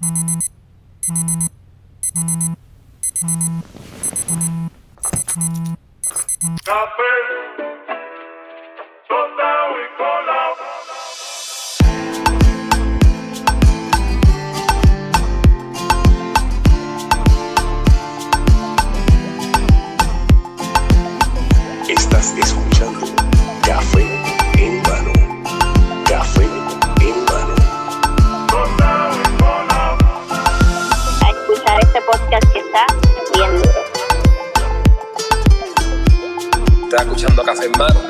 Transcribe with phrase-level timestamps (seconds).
[0.00, 0.40] Café,
[6.64, 7.69] tostado
[37.44, 38.00] Café en mano.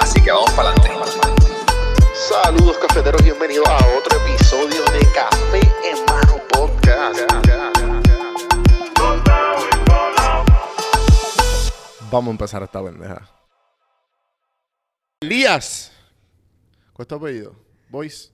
[0.00, 0.90] Así que vamos para adelante.
[2.14, 7.20] Saludos cafeteros, bienvenidos a otro episodio de Café en mano podcast.
[12.10, 13.28] Vamos a empezar esta pendeja.
[15.20, 15.92] Elías.
[16.92, 17.56] ¿Cuál es tu apellido?
[17.90, 18.32] Voice.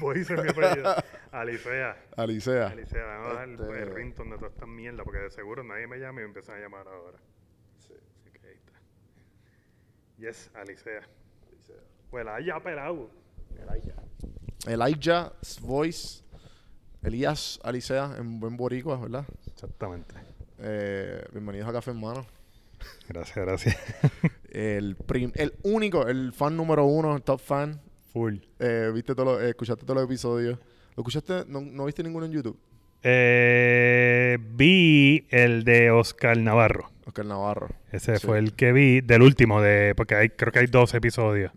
[0.00, 0.94] Voy a ser mi apellido.
[1.32, 1.96] Alicea.
[2.16, 2.66] Alicea.
[2.68, 5.86] Alicea, vamos a dar Este- el ringtone de toda esta mierda porque de seguro nadie
[5.86, 7.18] me llama y me empiezan a llamar ahora.
[7.78, 8.72] Así que ahí está.
[10.18, 11.02] Yes, Alicea.
[12.10, 13.10] Pues la haya pelado.
[14.66, 16.22] Elijah Voice.
[17.02, 19.24] Elías Alicea en buen boricua, ¿verdad?
[19.46, 20.14] Exactamente.
[20.58, 22.26] Eh, bienvenidos a Café en Mano.
[23.08, 23.76] Gracias, gracias.
[24.50, 27.80] El, prim- el único, el fan número uno, el top fan.
[28.12, 28.36] Full.
[28.58, 30.58] Eh, viste todo lo- eh, escuchaste todos los episodios.
[30.96, 31.44] ¿Lo escuchaste?
[31.46, 32.58] ¿No, no viste ninguno en YouTube?
[33.02, 36.90] Eh, vi el de Oscar Navarro.
[37.06, 37.68] Oscar Navarro.
[37.90, 38.26] Ese Sí.
[38.26, 41.52] fue el que vi del último, de porque hay, creo que hay dos episodios.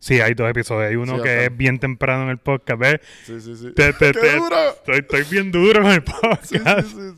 [0.00, 0.90] Sí, hay dos episodios.
[0.90, 2.80] Hay uno Sí, que es bien temprano en el podcast.
[2.80, 3.00] ¿Ves?
[3.24, 3.72] Sí, sí, sí.
[3.74, 4.56] Te- te- ¡Qué te- duro!
[4.70, 6.44] Estoy, estoy bien duro con el podcast.
[6.44, 6.58] Sí,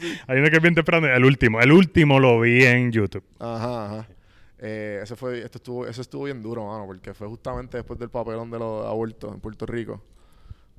[0.00, 0.18] sí.
[0.26, 1.06] Hay uno que es bien temprano.
[1.06, 1.60] El último.
[1.60, 3.22] El último lo vi en YouTube.
[3.38, 4.08] Ajá, ajá.
[4.62, 8.10] Eh, ese fue, esto estuvo, eso estuvo bien duro, mano, porque fue justamente después del
[8.10, 10.02] papelón de los abortos en Puerto Rico.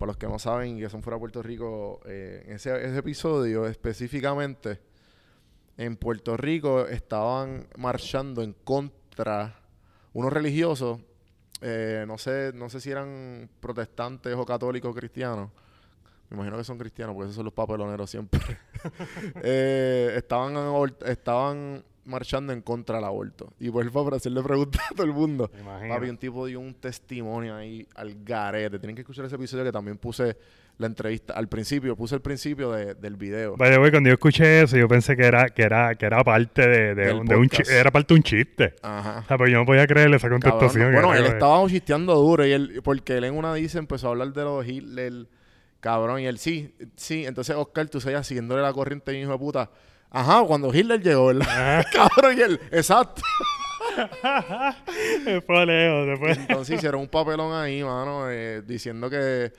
[0.01, 3.67] Para los que no saben y que son fuera de Puerto Rico, eh, ese, episodio
[3.67, 4.79] específicamente,
[5.77, 9.61] en Puerto Rico estaban marchando en contra
[10.13, 11.01] unos religiosos,
[11.61, 15.51] eh, no sé, no sé si eran protestantes o católicos cristianos.
[16.31, 18.39] Me imagino que son cristianos, porque esos son los papeloneros siempre.
[19.43, 20.55] Eh, estaban,
[21.05, 23.53] estaban marchando en contra del aborto.
[23.59, 25.51] Y pues para hacerle preguntas a todo el mundo.
[25.87, 28.79] Papi, un tipo dio un testimonio ahí al garete.
[28.79, 30.35] Tienen que escuchar ese episodio que también puse
[30.77, 31.95] la entrevista al principio.
[31.95, 33.55] Puse el principio de- del video.
[33.55, 37.27] Cuando yo escuché eso, yo pensé que era, que era, que era parte de, un,
[37.27, 38.73] de era parte de un chiste.
[38.81, 39.19] Ajá.
[39.19, 40.91] O sea, pero yo no podía creerle esa Cabrón, contestación.
[40.93, 44.33] bueno, él estaba chisteando duro y él, porque él en una dice empezó a hablar
[44.33, 45.27] de los Hitler,
[45.81, 49.69] cabrón, y él sí, sí, entonces Oscar, tú seguías siguiéndole la corriente, hijo de puta.
[50.09, 51.85] Ajá, cuando Hitler llegó, ¿verdad?
[51.93, 53.21] cabrón, y él, exacto.
[55.45, 56.31] Fue lejos, fue.
[56.31, 59.51] Entonces hicieron un papelón ahí, mano, eh, diciendo que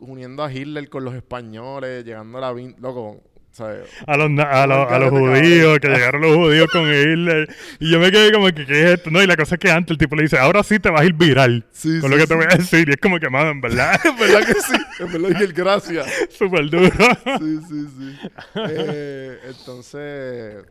[0.00, 2.52] uniendo a Hitler con los españoles, llegando a la...
[2.78, 3.22] Loco,
[3.58, 3.88] ¿sabes?
[4.06, 7.48] A los, a, los, a los judíos, que llegaron los judíos con Hitler.
[7.80, 9.10] Y yo me quedé como que, ¿qué es esto?
[9.10, 11.00] No, y la cosa es que antes el tipo le dice, ahora sí te vas
[11.00, 11.66] a ir viral.
[11.72, 12.88] Sí, con sí, lo que te voy a decir.
[12.88, 15.52] Y es como que, mano, en verdad, En verdad que sí, en verdad que el
[15.52, 16.06] gracias.
[16.30, 16.90] súper duro.
[17.38, 18.30] Sí, sí, sí.
[18.54, 20.64] Eh, entonces,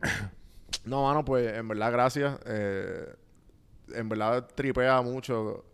[0.85, 2.39] no, mano, pues en verdad, gracias.
[2.45, 3.05] Eh,
[3.93, 5.65] en verdad tripea mucho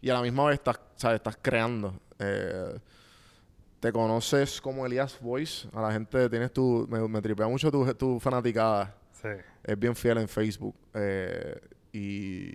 [0.00, 1.16] y a la misma vez estás, ¿sabes?
[1.16, 2.00] estás creando.
[2.18, 2.78] Eh,
[3.82, 5.68] te conoces como Elías Voice.
[5.72, 6.86] A la gente tienes tu.
[6.88, 8.94] Me, me tripea mucho tu, tu fanaticada.
[9.10, 9.28] Sí.
[9.64, 10.76] Es bien fiel en Facebook.
[10.94, 11.60] eh,
[11.92, 12.54] y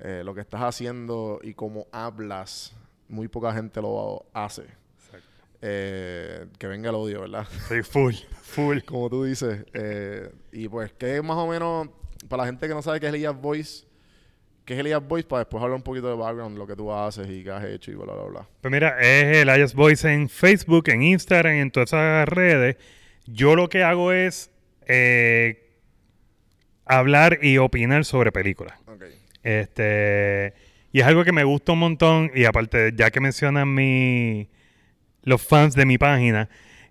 [0.00, 2.74] eh, lo que estás haciendo y cómo hablas,
[3.08, 4.62] muy poca gente lo hace.
[4.62, 5.28] Exacto.
[5.62, 7.46] Eh, que venga el odio, ¿verdad?
[7.68, 8.80] Sí, full, full.
[8.80, 9.64] Como tú dices.
[9.72, 11.88] Eh, y pues, que más o menos,
[12.28, 13.86] para la gente que no sabe qué es Elias Voice,
[14.64, 17.28] qué es Elias Voice, para después hablar un poquito de background, lo que tú haces
[17.28, 18.48] y qué has hecho y bla, bla, bla.
[18.60, 22.76] Pues mira, es el Ayas Voice en Facebook, en Instagram, en todas esas redes.
[23.26, 24.50] Yo lo que hago es
[24.86, 25.70] eh,
[26.84, 28.78] hablar y opinar sobre películas.
[28.86, 29.04] Ok.
[29.42, 30.54] Este,
[30.92, 32.30] y es algo que me gusta un montón.
[32.34, 34.48] Y aparte, ya que mencionan mi,
[35.22, 36.48] los fans de mi página,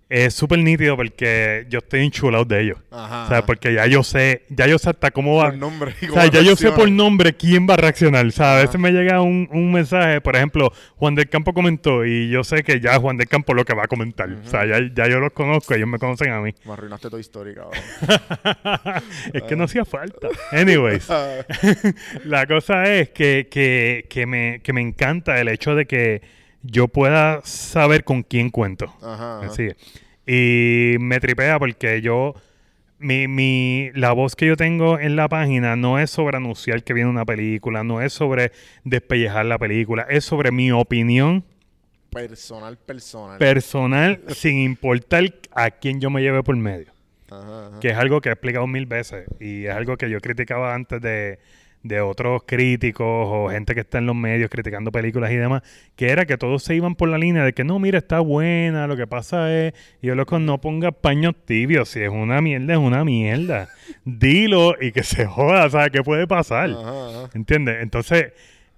[0.09, 2.79] es súper nítido porque yo estoy enchulado de ellos.
[2.89, 3.25] Ajá.
[3.25, 5.51] O sea, porque ya yo sé, ya yo sé hasta cómo va.
[5.51, 5.93] Por nombre.
[6.09, 8.25] O sea, ya yo sé por nombre quién va a reaccionar.
[8.25, 12.05] O sea, a veces me llega un, un mensaje, por ejemplo, Juan del Campo comentó
[12.05, 14.29] y yo sé que ya Juan del Campo lo que va a comentar.
[14.31, 16.55] O sea, ya, ya yo los conozco, ellos me conocen a mí.
[16.65, 19.03] Me arruinaste toda historia, cabrón.
[19.33, 20.29] es que no hacía falta.
[20.51, 21.07] Anyways,
[22.25, 26.87] la cosa es que, que, que, me, que me encanta el hecho de que yo
[26.87, 28.85] pueda saber con quién cuento.
[29.01, 29.39] Ajá.
[29.39, 29.47] ajá.
[29.47, 29.75] Así es.
[30.25, 32.35] Y me tripea porque yo,
[32.99, 36.93] mi, mi, la voz que yo tengo en la página no es sobre anunciar que
[36.93, 38.51] viene una película, no es sobre
[38.83, 41.43] despellejar la película, es sobre mi opinión
[42.11, 43.37] Personal, personal.
[43.37, 46.91] personal sin importar a quién yo me lleve por medio.
[47.29, 47.79] Ajá, ajá.
[47.79, 51.01] Que es algo que he explicado mil veces y es algo que yo criticaba antes
[51.01, 51.39] de,
[51.83, 55.63] de otros críticos o gente que está en los medios criticando películas y demás,
[55.95, 58.87] que era que todos se iban por la línea de que no, mira, está buena,
[58.87, 62.73] lo que pasa es, y yo loco, no ponga paños tibios, si es una mierda,
[62.73, 63.69] es una mierda.
[64.05, 66.69] Dilo y que se joda, ¿sabes qué puede pasar?
[66.71, 67.29] Ajá, ajá.
[67.33, 67.77] ¿Entiendes?
[67.81, 68.33] Entonces,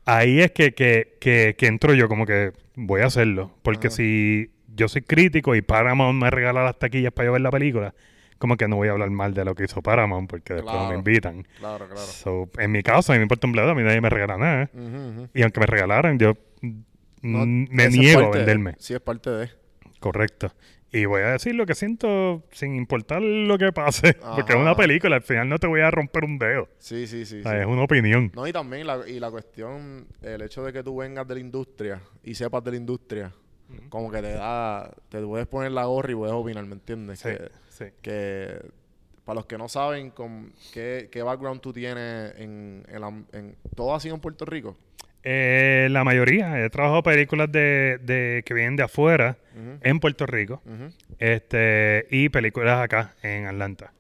[0.06, 3.52] ahí es que, que, que, que entro yo como que voy a hacerlo.
[3.64, 3.96] Porque Ajá.
[3.96, 7.94] si yo soy crítico y Paramount me regala las taquillas para yo ver la película,
[8.42, 10.90] como que no voy a hablar mal de lo que hizo Paramount porque después no
[10.90, 11.48] me invitan.
[11.60, 12.02] Claro, claro.
[12.02, 14.38] So, en mi caso, a mí me importa un bledo, a mí nadie me regala
[14.38, 14.70] nada.
[14.74, 15.30] Ujú.
[15.34, 16.34] Y aunque me regalaran, yo
[17.22, 18.76] No, me niego a parte de- venderme.
[18.80, 19.50] Sí, es parte de.
[20.00, 20.52] Correcto.
[20.94, 24.14] Y voy a decir lo que siento sin importar lo que pase.
[24.36, 26.68] Porque es una película, al final no te voy a romper un dedo.
[26.80, 27.40] Sí, sí, sí.
[27.40, 27.58] O sea, sí.
[27.60, 28.30] Es una opinión.
[28.36, 31.40] No, y también la, y la cuestión, el hecho de que tú vengas de la
[31.40, 33.32] industria y sepas de la industria,
[33.90, 37.20] como que te da, te puedes poner la gorra y puedes opinar, ¿me entiendes?
[37.20, 37.86] Sí, Que, sí.
[38.02, 38.60] que
[39.26, 43.56] para los que no saben con qué, qué background tú tienes en, en, la- en-
[43.76, 44.76] todo ha sido en Puerto Rico.
[45.24, 46.60] Eh, la mayoría.
[46.66, 49.38] He trabajado películas de, de que vienen de afuera
[49.84, 50.62] en Puerto Rico
[51.20, 53.94] este y películas acá en Atlanta.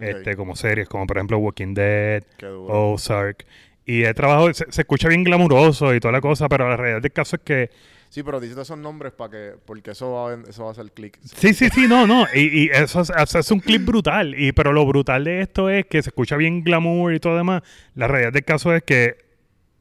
[0.00, 2.24] Este, como series, como por ejemplo Walking Dead.
[2.42, 3.46] Ozark.
[3.86, 7.02] Y he trabajado, se, se escucha bien glamuroso y toda la cosa, pero la realidad
[7.02, 7.70] del caso es que
[8.08, 10.92] Sí, pero dijiste esos nombres para que, porque eso va, a, eso va a hacer
[10.92, 11.18] clic.
[11.24, 12.26] Sí, sí, sí, no, no.
[12.32, 14.34] Y, y eso, es, eso es un clip brutal.
[14.38, 17.38] Y, pero lo brutal de esto es que se escucha bien glamour y todo lo
[17.38, 17.62] demás.
[17.94, 19.16] La realidad del caso es que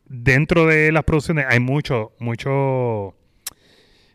[0.05, 3.15] dentro de las producciones hay mucho, mucho,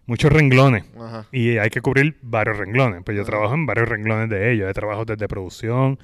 [0.06, 0.84] muchos renglones.
[0.98, 1.26] Ajá.
[1.32, 3.02] Y hay que cubrir varios renglones.
[3.04, 3.30] Pues yo Ajá.
[3.30, 4.68] trabajo en varios renglones de ellos.
[4.70, 5.98] He trabajado desde producción.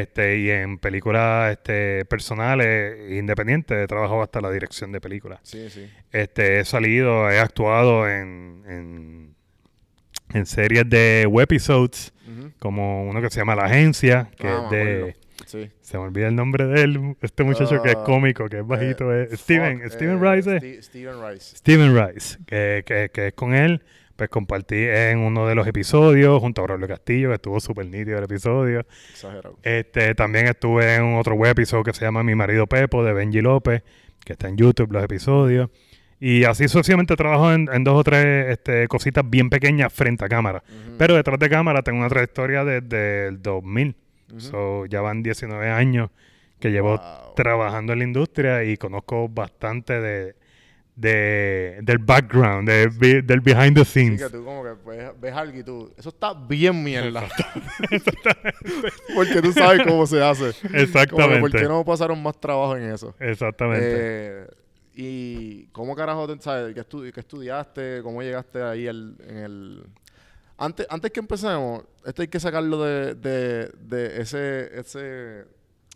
[0.00, 3.76] Este, y en películas este, personales, independientes.
[3.84, 5.40] He trabajado hasta la dirección de películas.
[5.42, 5.88] Sí, sí.
[6.12, 9.34] Este, he salido, he actuado en, en,
[10.32, 12.12] en series de webisodes,
[12.58, 15.16] como uno que se llama La Agencia, que Ah, es de...
[15.46, 15.70] Sí.
[15.80, 18.66] Se me olvida el nombre de él, este muchacho que es Ah, cómico, que es
[18.66, 20.56] bajito, Eh, es Steven, Steven eh, Rice.
[20.56, 20.60] ¿eh?
[20.60, 21.56] Ste- Steven Rice.
[21.56, 23.82] Steven Rice, que, que, que es con él,
[24.16, 28.18] pues compartí en uno de los episodios junto a Braulio Castillo, que estuvo súper nítido
[28.18, 28.86] el episodio.
[29.10, 29.58] Exagerado.
[29.62, 33.40] Este, también estuve en otro web episodio que se llama Mi marido Pepo, de Benji
[33.40, 33.82] López,
[34.24, 35.70] que está en YouTube los episodios.
[36.20, 40.28] Y así sucesivamente trabajo en, en dos o tres este, cositas bien pequeñas frente a
[40.28, 40.62] cámara.
[40.96, 43.96] Pero detrás de cámara tengo una trayectoria desde el 2000.
[44.30, 44.40] Ujú.
[44.40, 46.10] So, ya van 19 años
[46.60, 47.34] que llevo Wow.
[47.34, 50.36] trabajando en la industria y conozco bastante de,
[51.02, 54.22] de- del background, de- del behind the Sí, scenes.
[54.22, 57.24] que tú como que ves, ves algo y tú, eso está bien mierda.
[59.14, 60.50] Porque tú sabes cómo se hace.
[60.72, 61.40] Exactamente.
[61.40, 63.14] ¿Por qué no pasaron más trabajo en eso?
[63.18, 63.86] Exactamente.
[63.90, 64.46] Eh,
[64.94, 68.00] y cómo carajo, te, sabes, ¿Qué, estu- qué estudiaste?
[68.02, 69.86] ¿Cómo llegaste ahí el- en el...
[70.58, 75.40] Antes, antes que empecemos, esto hay que sacarlo de, de, de ese, ese...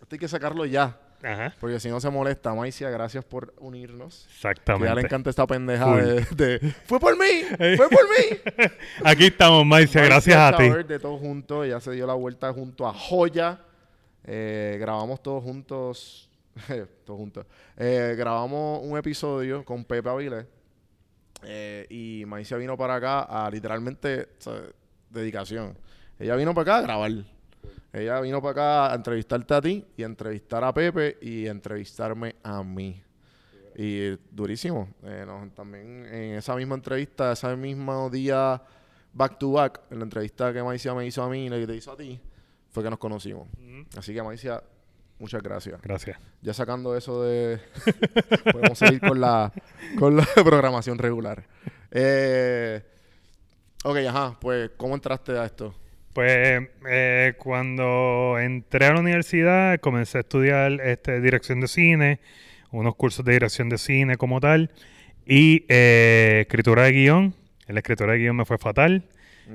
[0.00, 0.98] Esto hay que sacarlo ya.
[1.26, 1.54] Ajá.
[1.58, 2.54] Porque si no se molesta.
[2.54, 4.26] Maicia, gracias por unirnos.
[4.28, 4.86] Que Exactamente.
[4.86, 7.42] ya le encanta esta pendeja de, de, ¡Fue por mí!
[7.76, 8.70] ¡Fue por mí!
[9.04, 10.68] Aquí estamos, Maicia, gracias a ti.
[10.86, 11.66] De todos juntos.
[11.66, 13.60] Ella se dio la vuelta junto a Joya.
[14.24, 16.30] Eh, grabamos todos juntos.
[17.04, 17.44] todos juntos.
[17.76, 20.46] Eh, grabamos un episodio con Pepe Avilés.
[21.42, 24.62] Eh, y Maicia vino para acá a literalmente o sea,
[25.10, 25.76] dedicación.
[26.18, 27.35] Ella vino para acá a grabar.
[27.96, 31.50] Ella vino para acá a entrevistarte a ti y a entrevistar a Pepe y a
[31.50, 33.02] entrevistarme a mí.
[33.74, 34.90] Y durísimo.
[35.02, 35.24] Eh,
[35.54, 38.62] también en esa misma entrevista, ese mismo día,
[39.14, 41.66] back to back, en la entrevista que Maicia me hizo a mí y la que
[41.66, 42.20] te hizo a ti,
[42.70, 43.48] fue que nos conocimos.
[43.96, 44.62] Así que Maicia,
[45.18, 45.80] muchas gracias.
[45.80, 46.18] Gracias.
[46.42, 47.58] Ya sacando eso de...
[48.52, 49.50] podemos seguir con la,
[49.98, 51.46] con la programación regular.
[51.90, 52.82] Eh,
[53.84, 54.36] ok, ajá.
[54.38, 55.74] Pues, ¿cómo entraste a esto?
[56.16, 62.20] Pues eh, cuando entré a la universidad comencé a estudiar este, dirección de cine,
[62.70, 64.70] unos cursos de dirección de cine como tal,
[65.26, 67.34] y eh, escritura de guion.
[67.68, 69.04] En la escritura de guion me fue fatal.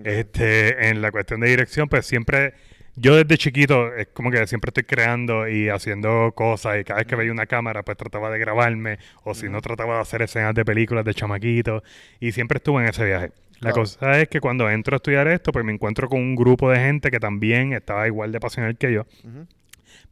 [0.04, 2.54] Este, en la cuestión de dirección, pues siempre,
[2.96, 7.08] yo desde chiquito, es como que siempre estoy creando y haciendo cosas, y cada vez
[7.08, 10.54] que veía una cámara, pues trataba de grabarme, o si no, trataba de hacer escenas
[10.54, 11.82] de películas de chamaquito,
[12.20, 13.32] y siempre estuve en ese viaje.
[13.62, 13.76] La Claro.
[13.84, 16.78] cosa es que cuando entro a estudiar esto, pues me encuentro con un grupo de
[16.80, 19.06] gente que también estaba igual de pasional que yo.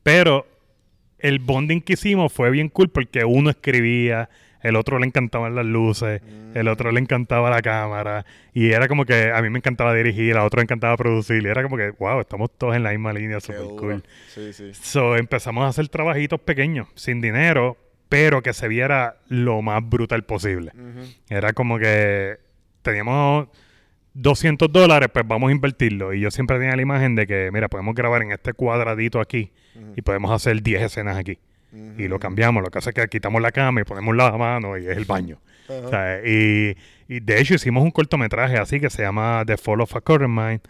[0.03, 0.47] Pero
[1.19, 4.29] el bonding que hicimos fue bien cool porque uno escribía,
[4.61, 6.21] el otro le encantaban las luces,
[6.53, 10.37] el otro le encantaba la cámara, y era como que a mí me encantaba dirigir,
[10.37, 13.13] a otro le encantaba producir, y era como que, wow, estamos todos en la misma
[13.13, 13.75] línea, duro.
[13.77, 14.03] cool.
[14.33, 14.71] Sí, sí.
[14.73, 17.77] So empezamos a hacer trabajitos pequeños, sin dinero,
[18.09, 20.71] pero que se viera lo más brutal posible.
[21.29, 22.37] Era como que
[22.89, 23.47] teníamos
[24.13, 26.13] 200 dólares, pues vamos a invertirlo.
[26.13, 29.51] Y yo siempre tenía la imagen de que, mira, podemos grabar en este cuadradito aquí
[29.95, 31.39] y podemos hacer 10 escenas aquí.
[31.97, 34.77] Y lo cambiamos, lo que hace es que quitamos la cama y ponemos la mano
[34.77, 35.37] y es el baño.
[35.69, 36.75] O sea, y,
[37.07, 40.35] y de hecho hicimos un cortometraje así que se llama The Fall of a Current
[40.35, 40.61] Mind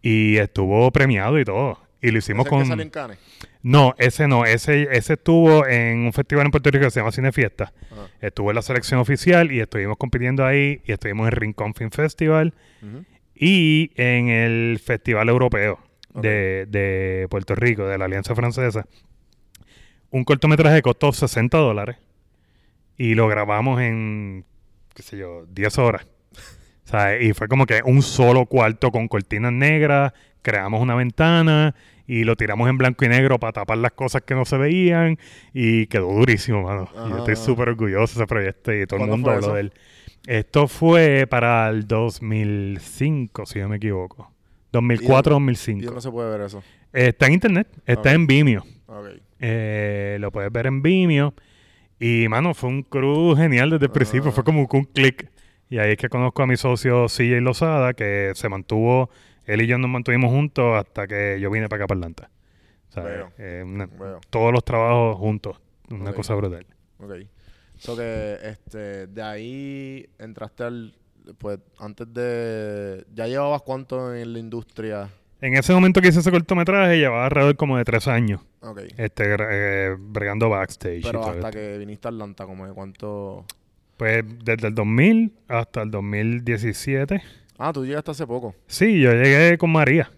[0.00, 1.83] y estuvo premiado y todo.
[2.04, 2.80] Y lo hicimos ¿Ese es el que con...
[2.82, 3.18] en Cannes?
[3.62, 4.44] No, ese no.
[4.44, 7.72] Ese, ese estuvo en un festival en Puerto Rico que se llama Cine Fiesta.
[7.90, 8.08] Ajá.
[8.20, 12.52] Estuvo en la selección oficial y estuvimos compitiendo ahí y estuvimos en Rincón Film Festival
[13.34, 15.78] y en el Festival Europeo
[16.12, 18.84] de, de Puerto Rico, de la Alianza Francesa.
[20.10, 21.96] Un cortometraje costó 60 dólares
[22.98, 24.44] y lo grabamos en,
[24.94, 26.06] qué sé yo, 10 horas.
[26.84, 31.74] O sea, y fue como que un solo cuarto con cortinas negras, creamos una ventana
[32.06, 35.18] y lo tiramos en blanco y negro para tapar las cosas que no se veían
[35.52, 36.88] y quedó durísimo, mano.
[37.08, 39.72] Yo estoy súper orgulloso de ese proyecto y todo el ¿Cuándo mundo habló de él.
[40.26, 44.30] Esto fue para el 2005, si no me equivoco.
[44.72, 45.86] 2004, ¿Y 2005.
[45.86, 46.62] dónde se puede ver eso?
[46.92, 48.64] Está en internet, está en Vimeo.
[49.40, 51.34] Eh, lo puedes ver en Vimeo.
[51.98, 54.32] Y, mano, fue un crew genial desde el principio.
[54.32, 55.30] Fue como un click.
[55.70, 59.10] Y ahí es que conozco a mi socio CJ Lozada, que se mantuvo,
[59.46, 62.30] él y yo nos mantuvimos juntos hasta que yo vine para acá para Atlanta.
[62.88, 63.88] O sea, eh, una-
[64.30, 65.60] todos los trabajos juntos.
[65.90, 66.66] Una cosa brutal.
[66.98, 67.12] Ok.
[67.76, 70.94] So que este, de ahí entraste al.
[71.38, 73.04] Pues antes de.
[73.14, 75.08] ¿Ya llevabas cuánto en la industria?
[75.40, 78.40] En ese momento que hice ese cortometraje, llevaba alrededor como de tres años.
[78.60, 78.80] Ok.
[78.96, 80.98] Este, eh, bregando backstage.
[80.98, 81.58] y Pero todo hasta esto.
[81.58, 83.44] que viniste a Atlanta, como de cuánto.
[83.96, 87.22] Pues desde el 2000 hasta el 2017.
[87.58, 88.54] Ah, tú llegaste hace poco.
[88.66, 90.10] Sí, yo llegué con María.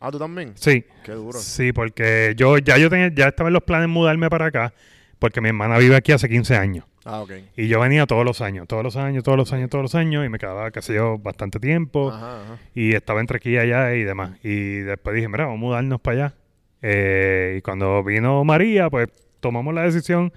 [0.00, 0.52] Ah, tú también.
[0.56, 0.84] Sí.
[1.04, 1.38] Qué duro.
[1.38, 4.74] Sí, porque yo ya yo tenía, ya estaba en los planes de mudarme para acá,
[5.18, 6.84] porque mi hermana vive aquí hace 15 años.
[7.04, 7.32] Ah, ok.
[7.56, 10.24] Y yo venía todos los años, todos los años, todos los años, todos los años,
[10.24, 12.10] y me quedaba, qué sé yo, bastante tiempo.
[12.10, 12.58] Ajá, ajá.
[12.74, 14.32] Y estaba entre aquí y allá y demás.
[14.42, 16.34] Y después dije, mira, vamos a mudarnos para allá.
[16.82, 19.08] Eh, y cuando vino María, pues
[19.40, 20.32] tomamos la decisión,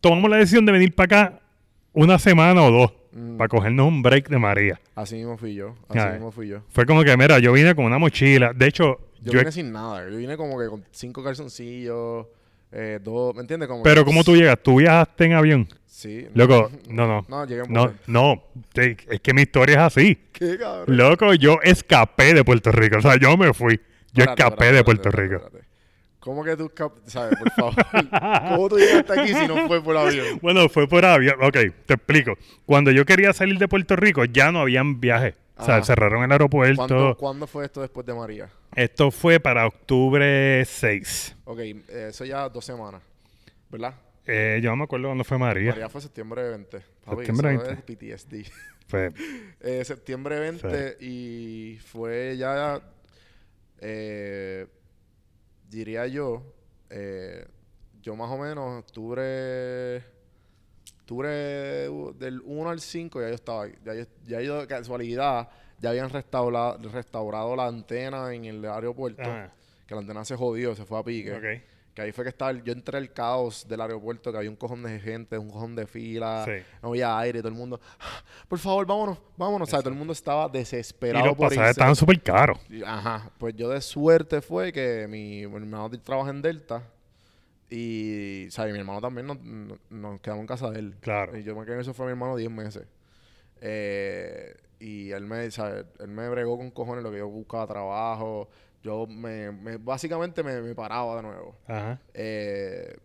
[0.00, 1.40] tomamos la decisión de venir para acá
[1.92, 3.36] una semana o dos, Mm.
[3.36, 4.80] para cogernos un break de María.
[4.96, 5.74] Así mismo fui yo.
[5.88, 6.12] Así Ay.
[6.14, 6.62] mismo fui yo.
[6.68, 8.52] Fue como que, mira, yo vine con una mochila.
[8.52, 10.08] De hecho, Yo, yo, vine sin nada.
[10.10, 12.26] Yo vine como que con cinco calzoncillos,
[12.72, 13.34] eh, dos.
[13.34, 13.68] ¿Me entiendes?
[13.68, 14.58] Como pero ¿cómo tú llegas?
[14.62, 15.68] ¿Tú viajaste en avión?
[15.86, 16.26] Sí.
[16.34, 17.24] Loco, no, no.
[17.28, 18.42] No, llegué en No, no,
[18.74, 20.18] es que mi historia es así.
[20.32, 20.96] ¿Qué cabrón?
[20.96, 22.98] Loco, yo escapé de Puerto Rico.
[22.98, 23.80] O sea, yo me fui.
[24.12, 25.40] Yo escapé de Puerto Rico.
[26.24, 26.72] ¿Cómo que tú
[27.06, 27.38] ¿Sabes?
[27.38, 27.74] Por favor.
[28.48, 30.38] ¿Cómo tú llegaste aquí si no fue por avión?
[30.40, 31.36] Bueno, fue por avión.
[31.42, 31.52] Ok,
[31.84, 32.32] te explico.
[32.64, 35.34] Cuando yo quería salir de Puerto Rico, ya no habían viajes.
[35.56, 35.84] O sea, Ajá.
[35.84, 36.76] cerraron el aeropuerto.
[36.86, 38.48] ¿Cuándo, ¿Cuándo fue esto después de María?
[38.74, 41.36] Esto fue para octubre 6.
[41.44, 41.58] Ok,
[41.90, 43.02] eso ya dos semanas,
[43.70, 43.94] ¿verdad?
[44.26, 45.72] Eh, yo no me acuerdo cuándo fue María.
[45.72, 46.78] María fue septiembre 20.
[47.04, 47.92] Papi, Septiembre eso 20.
[47.92, 48.50] es PTSD.
[48.88, 49.12] Fue-
[49.60, 52.80] Eh, septiembre 20 y fue ya,
[53.80, 54.66] eh,
[55.74, 56.42] diría yo,
[56.90, 57.46] eh,
[58.00, 60.02] yo más o menos, octubre,
[61.00, 63.68] octubre del 1 al 5 ya yo estaba.
[63.84, 65.48] Ya yo, ya yo de casualidad,
[65.80, 69.22] ya habían restaurado, restaurado la antena en el aeropuerto.
[69.22, 69.52] Ajá.
[69.86, 71.32] Que la antena se jodió, se fue a pique.
[71.32, 71.73] Ok.
[71.94, 74.82] Que ahí fue que estaba, yo entré al caos del aeropuerto, que había un cojón
[74.82, 76.64] de gente, un cojón de fila, Sí.
[76.82, 79.68] no había aire, todo el mundo, "Ah, por favor, vámonos, vámonos.
[79.68, 81.70] O sea, todo el mundo estaba Y desesperado los por pasajes irse.
[81.70, 82.58] estaban súper caros.
[82.68, 86.82] Y- Ajá, pues yo de suerte fue que mi, hermano trabaja en Delta
[87.70, 90.96] y, o sea, y mi hermano también nos, nos- nos quedamos en casa de él.
[91.00, 91.38] Claro.
[91.38, 92.86] Y yo me quedé en eso fue mi hermano 10 meses.
[93.60, 97.66] Eh, y él me, o sea, él me bregó con cojones lo que yo buscaba
[97.66, 98.48] trabajo.
[98.84, 101.56] Yo me, me- básicamente me, me paraba de nuevo.
[101.66, 101.98] Ajá.
[102.12, 102.96] Eh,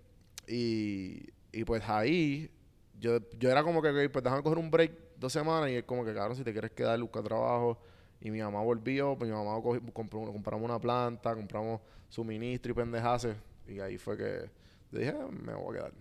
[0.47, 2.51] y, y pues ahí,
[2.99, 5.83] yo, yo era como que, ok, pues déjame coger un break dos semanas y es
[5.85, 7.81] como que, cabrón, si te quieres quedar, busca trabajo.
[8.21, 9.61] Y mi mamá volvió, pues mi mamá
[9.93, 13.37] compró, compramos una planta, compramos suministro y pendejaces.
[13.65, 14.49] Y ahí fue que
[14.91, 15.91] yo dije, "Ah, me voy a quedar.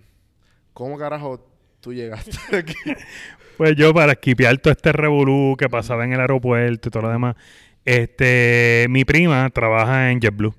[0.73, 1.47] ¿Cómo carajo
[1.81, 2.75] tú llegaste aquí?
[3.57, 7.11] Pues yo para esquipear todo este revolú que pasaba en el aeropuerto y todo lo
[7.11, 7.37] demás,
[7.89, 10.55] este, mi prima trabaja en JetBlue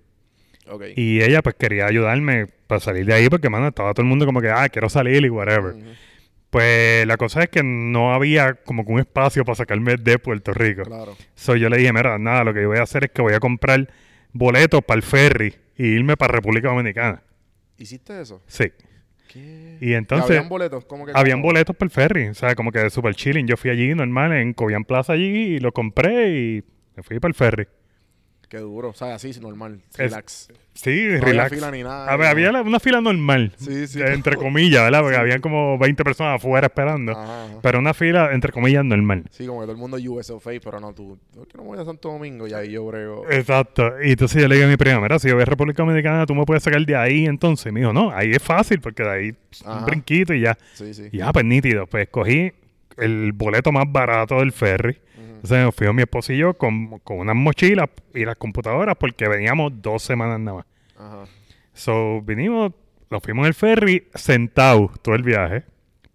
[0.68, 0.84] ok.
[0.96, 4.26] y ella pues quería ayudarme para salir de ahí porque, mano, estaba todo el mundo
[4.26, 5.76] como que, ah, quiero salir y whatever.
[6.50, 10.54] Pues la cosa es que no había como que un espacio para sacarme de Puerto
[10.54, 10.82] Rico.
[10.84, 11.16] claro.
[11.36, 13.34] So yo le dije, mira, nada, lo que yo voy a hacer es que voy
[13.34, 13.88] a comprar
[14.34, 17.22] boletos para el ferry y irme para República Dominicana.
[17.78, 18.42] ¿Hiciste eso?
[18.48, 18.72] Sí.
[19.28, 19.78] ¿Qué?
[19.82, 20.32] Y entonces...
[20.32, 20.84] habían boletos?
[20.86, 23.46] ¿Cómo que Habían boletos para el ferry, o sea, como que super chilling.
[23.46, 26.64] Yo fui allí normal en Cobian Plaza allí y lo compré y
[27.00, 27.68] me fui para el ferry.
[28.50, 28.90] Qué duro.
[28.90, 29.80] O sea, así, normal.
[29.92, 30.48] Es- Relax.
[30.74, 31.54] Sí, No había relax.
[31.54, 32.32] fila ni nada, A ver, no.
[32.32, 33.52] había la- una fila normal.
[33.58, 34.02] Sí, sí.
[34.02, 35.02] Entre comillas, ¿verdad?
[35.02, 37.12] Porque habían como 20 personas afuera esperando.
[37.12, 37.54] Ajá, ajá.
[37.62, 39.26] Pero una fila, entre comillas, normal.
[39.30, 41.20] Sí, como que todo el mundo USOFA, pero no tú.
[41.36, 42.48] ¿Por qué no voy a Santo Domingo?
[42.48, 43.24] Y ahí yo brego.
[43.30, 43.92] Exacto.
[44.02, 46.26] Y entonces yo le dije a mi prima, mira, si yo voy a República Dominicana,
[46.26, 47.68] tú me puedes sacar de ahí entonces.
[47.68, 50.58] Y me dijo, no, ahí es fácil porque de ahí pss, un brinquito y ya.
[50.74, 51.10] Sí, sí.
[51.12, 51.86] Y ya, pues nítido.
[51.86, 52.52] Pues cogí
[53.00, 54.98] el boleto más barato del ferry.
[55.18, 59.28] Entonces nos fuimos mi esposo y yo con, con unas mochilas y las computadoras porque
[59.28, 60.66] veníamos dos semanas nada más.
[60.98, 61.26] Ajá.
[61.74, 62.74] So, vinimos,
[63.10, 65.64] nos fuimos en el ferry sentados todo el viaje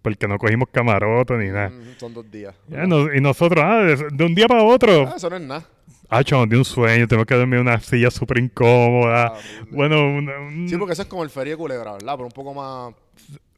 [0.03, 1.69] porque no cogimos camarote ni nada.
[1.69, 2.53] Mm, son dos días.
[2.69, 5.65] Y nosotros, ah, de, de un día para otro, Ah, eso no es nada.
[6.09, 9.33] ah, chamo, de un sueño, tenemos que dormir en una silla súper incómoda.
[9.35, 9.39] Ah.
[9.71, 12.13] Bueno, una- un- Sí, porque eso es como el feria de Culebra, ¿verdad?
[12.15, 12.93] Pero un poco más.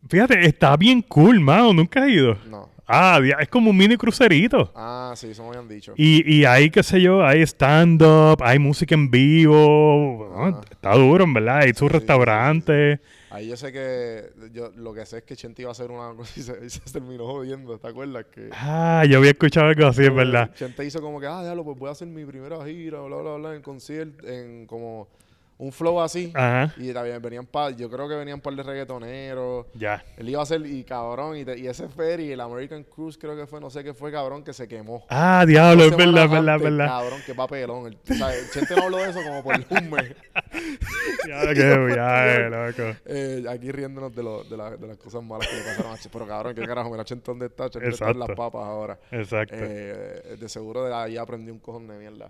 [0.10, 2.38] fíjate, está bien cool, mano, nunca has ido.
[2.50, 2.69] No.
[2.88, 4.72] Ah, es como un mini crucerito.
[4.74, 5.94] Ah, sí, eso me habían dicho.
[5.98, 10.56] Y, y hay, qué sé yo, hay stand-up, hay música en vivo.
[10.72, 11.58] Está duro, en verdad.
[11.58, 13.00] Hay sus sí, sí, restaurantes.
[13.29, 14.32] Ahí yo sé que.
[14.53, 17.25] Yo lo que sé es que Chente iba a hacer una cosa y se, terminó
[17.25, 17.77] jodiendo.
[17.77, 18.25] ¿Te acuerdas?
[18.34, 18.50] Que.
[18.53, 20.53] Ah, yo había escuchado algo así, es verdad.
[20.56, 23.36] Chente hizo como que, ah, diablo, pues voy a hacer mi primera gira, bla, bla,
[23.36, 25.10] bla, en concierto, en como
[25.59, 26.31] un flow así.
[26.35, 26.73] Ajá.
[26.77, 29.65] Y también venían par, yo creo que venían un par de reggaetoneros.
[29.73, 30.03] Ya.
[30.17, 33.35] Él iba a hacer, y cabrón, y, te- y ese ferry, el American Cruise, creo
[33.35, 35.05] que fue, no sé qué fue, cabrón, que se quemó.
[35.09, 36.87] Ah, diablo, es verdad, es verdad, es verdad.
[36.87, 37.87] Cabrón, qué papelón.
[37.87, 40.15] El, o sea, el Chente no habló de eso como por un mes.
[41.25, 42.97] Viaje, loco.
[43.05, 45.95] Eh, aquí riéndonos de, lo, de, la- de las cosas malas que le pasaron a
[45.95, 46.09] Chente.
[46.13, 48.99] Pero cabrón, qué carajo, mira Chente dónde está, Chente está en las papas ahora.
[49.11, 49.55] Exacto.
[49.57, 52.29] Eh, de seguro de ahí aprendí un cojón de mierda.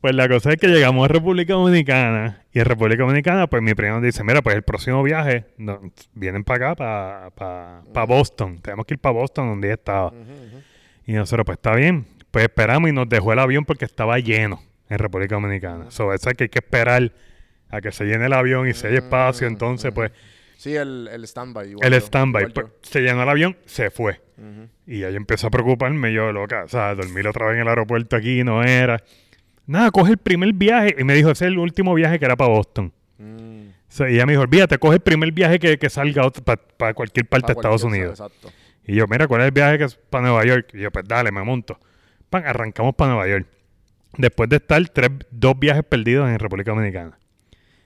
[0.00, 3.74] Pues la cosa es que llegamos a República Dominicana y en República Dominicana, pues mi
[3.74, 5.80] primo nos dice, mira, pues el próximo viaje no,
[6.14, 8.60] vienen para acá, para Boston.
[8.62, 10.12] Tenemos que ir para Boston donde ella estaba.
[11.06, 12.06] Y nosotros, pues está bien.
[12.30, 15.90] Pues esperamos y nos dejó el avión porque estaba lleno en República Dominicana.
[15.90, 17.12] So, eso es que hay que esperar
[17.68, 19.46] a que se llene el avión y se haya espacio.
[19.46, 20.12] Entonces, pues
[20.60, 21.74] Sí, el, el stand-by.
[21.80, 24.20] el stand-by, pues, se llenó el avión, se fue.
[24.86, 26.64] Y ahí empezó a preocuparme yo, loca.
[26.64, 29.02] O sea, dormir otra vez en el aeropuerto aquí no era.
[29.66, 30.96] Nada, coge el primer viaje.
[30.98, 32.92] Y me dijo, ese es el último viaje que era para Boston.
[33.18, 33.68] Mm.
[33.68, 36.30] O sea, y ella me dijo, olvídate, coge el primer viaje que, que salga
[36.76, 38.20] para cualquier parte de Pa' Estados Unidos.
[38.20, 38.50] Exacto.
[38.84, 40.70] Y yo, mira, ¿cuál es el viaje que es para Nueva York?
[40.74, 41.78] Y yo, pues dale, me monto.
[42.28, 43.46] Pan, arrancamos para Nueva York.
[44.16, 47.19] Después de estar tres, dos viajes perdidos en República Dominicana.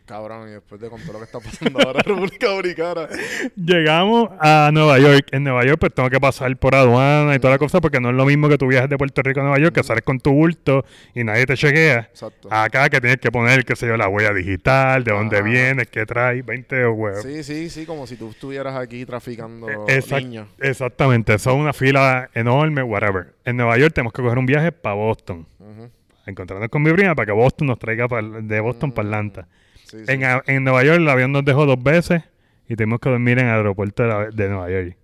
[0.06, 3.08] Cabrón, y después de con todo lo que está pasando ahora en República Dominicana.
[3.56, 5.28] Llegamos a Nueva York.
[5.32, 8.10] En Nueva York, pues tengo que pasar por aduana y toda la cosa, porque no
[8.10, 10.20] es lo mismo que tú viajes de Puerto Rico a Nueva York, que sales con
[10.20, 12.00] tu bulto y nadie te chequea.
[12.10, 12.48] Exacto.
[12.50, 15.44] Acá que tienes que poner, qué sé yo, la huella digital, de dónde Ajá.
[15.46, 17.22] vienes, qué traes, 20 huevos.
[17.22, 20.48] Sí, sí, sí, como si tú estuvieras aquí traficando Eh, exact- niños.
[20.60, 23.34] Exactamente, son una fila enorme, whatever.
[23.46, 25.46] En Nueva York tenemos que coger un viaje para Boston.
[25.58, 25.88] Ujú.
[26.26, 28.06] Encontrarnos con mi prima para que Boston nos traiga
[28.42, 29.46] de Boston para Atlanta.
[29.84, 29.98] Sí.
[30.08, 32.22] En, en Nueva York el avión nos dejó dos veces
[32.68, 34.96] y tuvimos que dormir en el aeropuerto de, la- de Nueva York.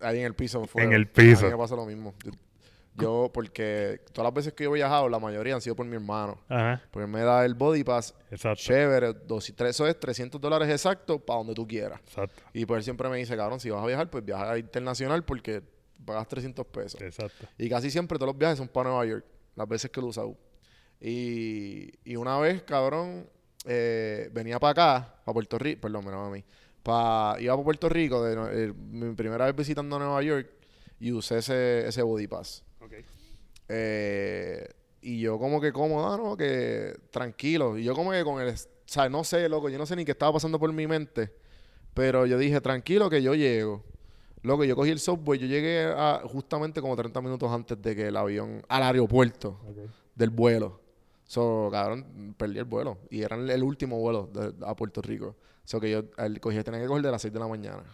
[0.00, 0.64] Ahí en el piso.
[0.66, 1.40] fue- En el piso.
[1.46, 2.14] A mí me pasa lo mismo.
[2.24, 2.30] Yo,
[2.96, 5.94] yo, porque todas las veces que yo he viajado, la mayoría han sido por mi
[5.96, 6.38] hermano.
[6.48, 8.14] Ajá, Porque él me da el body pass.
[8.30, 8.60] exacto.
[8.62, 12.00] Chévere, dos y tres, eso es 300 dólares exacto para donde tú quieras.
[12.06, 15.24] Exacto, Y pues él siempre me dice, cabrón, si vas a viajar, pues viaja internacional
[15.24, 15.62] porque
[16.04, 17.00] pagas 300 pesos.
[17.00, 17.46] exacto.
[17.56, 19.24] Y casi siempre todos los viajes son para Nueva York,
[19.56, 20.36] las veces que lo he usado.
[21.00, 23.28] Y, y una vez, cabrón,
[23.64, 26.44] eh, venía para acá, para Puerto Rico, perdón, me a mí.
[26.84, 30.48] Iba para Puerto Rico, de, eh, mi primera vez visitando Nueva York,
[31.00, 32.64] y usé ese, ese body pass.
[33.68, 34.66] Eh,
[35.02, 36.36] y yo como que cómodo, ¿no?
[36.36, 37.78] Que tranquilo.
[37.78, 38.48] Y yo como que con el...
[38.54, 41.30] O sea, no sé, loco, yo no sé ni qué estaba pasando por mi mente.
[41.94, 43.84] Pero yo dije, tranquilo que yo llego.
[44.42, 48.08] Loco, yo cogí el subway, yo llegué a, justamente como 30 minutos antes de que
[48.08, 48.62] el avión...
[48.68, 49.60] Al aeropuerto
[50.14, 50.80] del vuelo.
[51.28, 52.96] So, cabrón, perdí el vuelo.
[53.10, 55.36] Y era el, último vuelo de- a Puerto Rico.
[55.62, 57.84] So que yo el, cogí, tenía que coger de las 6 de la mañana.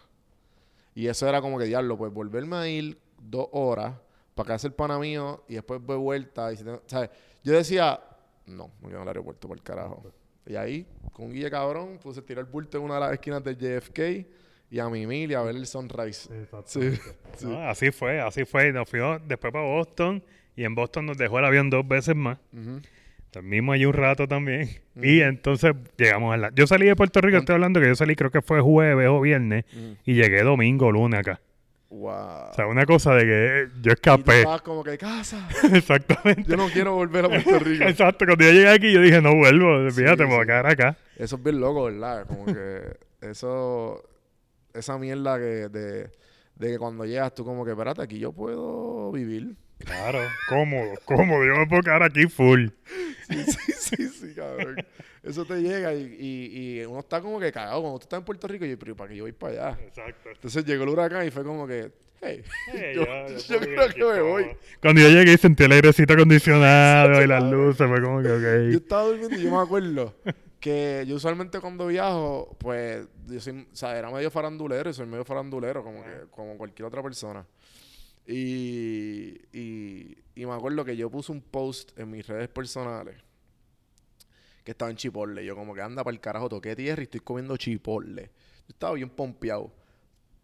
[0.95, 3.93] Y eso era como que, diablo, pues volverme a ir dos horas
[4.37, 6.53] para casa el pana mío y después de vuelta.
[6.53, 6.57] Y.
[7.43, 8.01] Yo decía,
[8.47, 10.05] no, me quedo en el aeropuerto por el carajo.
[10.47, 13.43] Y ahí, con guille cabrón, puse a tirar el bulto en una de las esquinas
[13.43, 13.99] del JFK
[14.71, 16.29] y a mi mil y a ver el sunrise.
[16.67, 16.93] Sí,
[17.37, 17.47] sí.
[17.47, 18.73] No, así fue, así fue.
[18.73, 20.23] Nos fuimos después para Boston
[20.55, 22.39] y en Boston nos dejó el avión dos veces más.
[22.53, 22.81] Ujú.
[23.35, 24.69] Dormimos allí un rato también.
[24.95, 26.51] Y entonces llegamos a la...
[26.55, 29.21] Yo salí de Puerto Rico, estoy hablando que yo salí creo que fue jueves o
[29.21, 29.65] viernes
[30.05, 31.41] y llegué domingo o lunes acá.
[31.91, 32.51] Wow.
[32.51, 34.39] O sea, una cosa de que eh, yo y escapé.
[34.39, 36.45] estabas como que, casa, Exactamente.
[36.49, 37.85] yo no quiero volver a Puerto Rico.
[37.89, 40.97] Exacto, cuando yo llegué aquí yo dije, no vuelvo, fíjate, me voy a quedar acá.
[41.17, 42.27] Eso es bien loco, ¿verdad?
[42.27, 44.03] Como que eso,
[44.73, 46.11] esa mierda que de,
[46.57, 49.57] de que cuando llegas tú como que, espérate, aquí yo puedo vivir.
[49.85, 51.45] Claro, cómodo, cómodo.
[51.45, 52.69] Yo me puedo quedar aquí full.
[53.29, 54.77] Sí, sí, sí, sí, cabrón.
[55.23, 57.81] Eso te llega y, y, y uno está como que cagado.
[57.81, 59.79] Cuando tú estás en Puerto Rico, yo, pero ¿para qué yo voy para allá?
[59.83, 60.31] Exacto.
[60.31, 62.43] Entonces llegó el huracán y fue como que, hey,
[62.73, 64.47] Hey, yo, ya, yo creo que me voy.
[64.83, 68.37] Cuando yo llegué y sentí el airecito acondicionado y las luces, fue como que, Yo
[68.79, 68.83] ok.
[68.83, 70.15] estaba durmiendo y yo me acuerdo
[70.61, 75.07] que yo usualmente cuando viajo, pues, yo soy, o sea, era medio farandulero y soy
[75.07, 77.45] medio farandulero como, que, como cualquier otra persona.
[78.27, 83.17] Y, y, y me acuerdo que yo puse un post en mis redes personales
[84.65, 85.45] que estaba en Chipotle.
[85.45, 88.23] Yo como que anda para el carajo, toqué tierra y estoy comiendo Chipotle.
[88.23, 89.73] Yo estaba bien pompeado.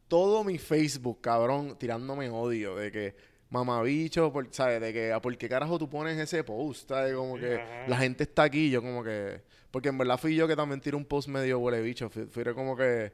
[0.08, 3.16] Todo mi Facebook, cabrón, tirándome odio de que
[3.48, 4.80] mamabicho, por, ¿sabes?
[4.80, 6.88] De que, ¿a ¿por qué carajo tú pones ese post?
[6.88, 7.14] ¿Sabes?
[7.14, 7.88] Como que Ajá.
[7.88, 9.40] la gente está aquí, yo como que...
[9.70, 12.10] Porque en verdad fui yo que también tiré un post medio huele bicho.
[12.10, 13.12] Fui, fui como que...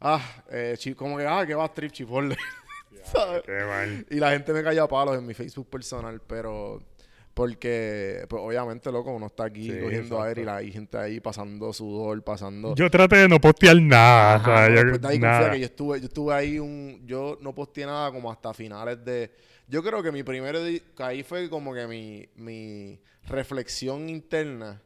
[0.00, 2.36] Ah, eh, como que, ah, que va a trip Chipotle.
[3.04, 3.42] ¿Sabes?
[3.44, 4.06] Qué mal.
[4.10, 6.80] Y la gente me cayó a palos en mi Facebook personal, pero
[7.34, 11.20] porque pues, obviamente loco uno está aquí Sí, cogiendo aire y la, hay gente ahí
[11.20, 14.34] pasando sudor, pasando Yo traté de no postear nada.
[14.34, 15.50] Ajá, o sea, yo- de ahí nada.
[15.52, 19.30] que yo estuve, yo estuve ahí un, yo no posteé nada como hasta finales de,
[19.68, 20.56] yo creo que mi primer
[20.98, 24.82] ahí fue como que mi, mi reflexión interna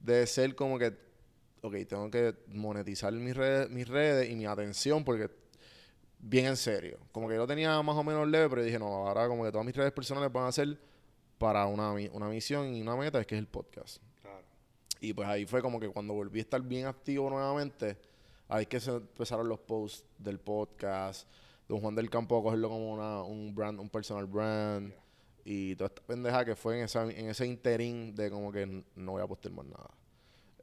[0.00, 0.92] de ser como que,
[1.60, 5.30] ok, tengo que monetizar mis redes, mis redes y mi atención porque
[6.22, 8.86] bien en serio, como que yo lo tenía más o menos leve, pero dije, no,
[8.86, 10.78] ahora como que todas mis redes personales van a ser
[11.36, 14.00] para una, una misión y una meta, es que es el podcast.
[15.00, 17.98] Y pues ahí fue como que cuando volví a estar bien activo nuevamente,
[18.48, 21.28] ahí que se empezaron los posts del podcast,
[21.68, 24.94] Don Juan del Campo a cogerlo como una, un brand, un personal brand,
[25.44, 29.12] y toda esta pendeja que fue en, esa, en ese interín de como que no
[29.12, 29.90] voy a postear más nada.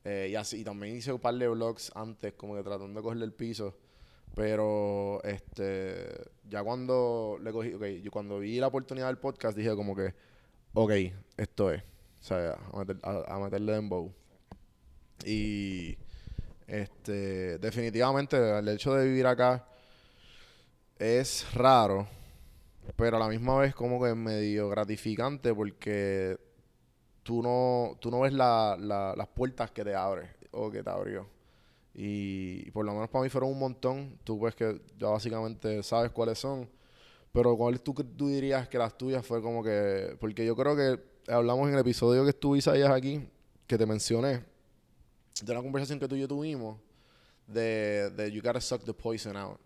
[0.06, 3.04] Eh, y así, y también hice un par de vlogs antes, como que tratando de
[3.04, 3.76] cogerle el piso.
[4.36, 9.76] Pero este ya cuando le cogí, ok, yo cuando vi la oportunidad del podcast dije
[9.76, 10.14] como que,
[10.74, 10.92] ok,
[11.38, 11.82] esto es.
[11.82, 14.14] O sea, a, meter- a- a meterle dembow.
[15.26, 15.98] Y
[16.68, 19.66] este definitivamente el hecho de vivir acá
[20.98, 22.08] es raro,
[22.96, 26.38] pero a la misma vez como que es medio gratificante porque
[27.24, 30.90] tú no, tú no ves la- la- las puertas que te abre o que te
[30.90, 31.28] abrió.
[31.94, 34.18] Y por lo menos para mí fueron un montón.
[34.24, 36.70] Tú ves que ya básicamente sabes cuáles son.
[37.32, 40.16] Pero ¿cuáles tú, tú dirías que las tuyas fue como que...
[40.20, 41.00] Porque yo creo que
[41.32, 43.28] hablamos en el episodio que estuvo Isaías aquí,
[43.68, 44.44] que te mencioné,
[45.44, 46.80] de una conversación que tú y yo tuvimos,
[47.48, 49.60] de, de You Gotta Suck the Poison Out.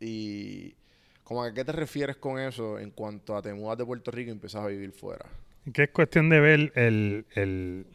[0.00, 0.74] Y
[1.22, 4.28] como a qué te refieres con eso en cuanto a te mudas de Puerto Rico
[4.28, 5.26] y empiezas a vivir fuera.
[5.72, 7.86] Que es cuestión de ver el, el,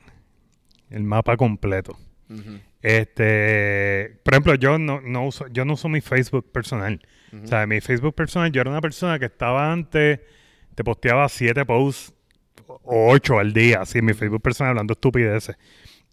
[0.89, 1.97] el mapa completo.
[2.81, 7.01] Este, por ejemplo, yo no, no uso, yo no uso mi Facebook personal.
[7.43, 10.19] O sea, mi Facebook personal, yo era una persona que estaba antes,
[10.75, 12.13] te posteaba siete posts
[12.67, 15.57] o ocho al día, así, mi Facebook personal hablando estupideces.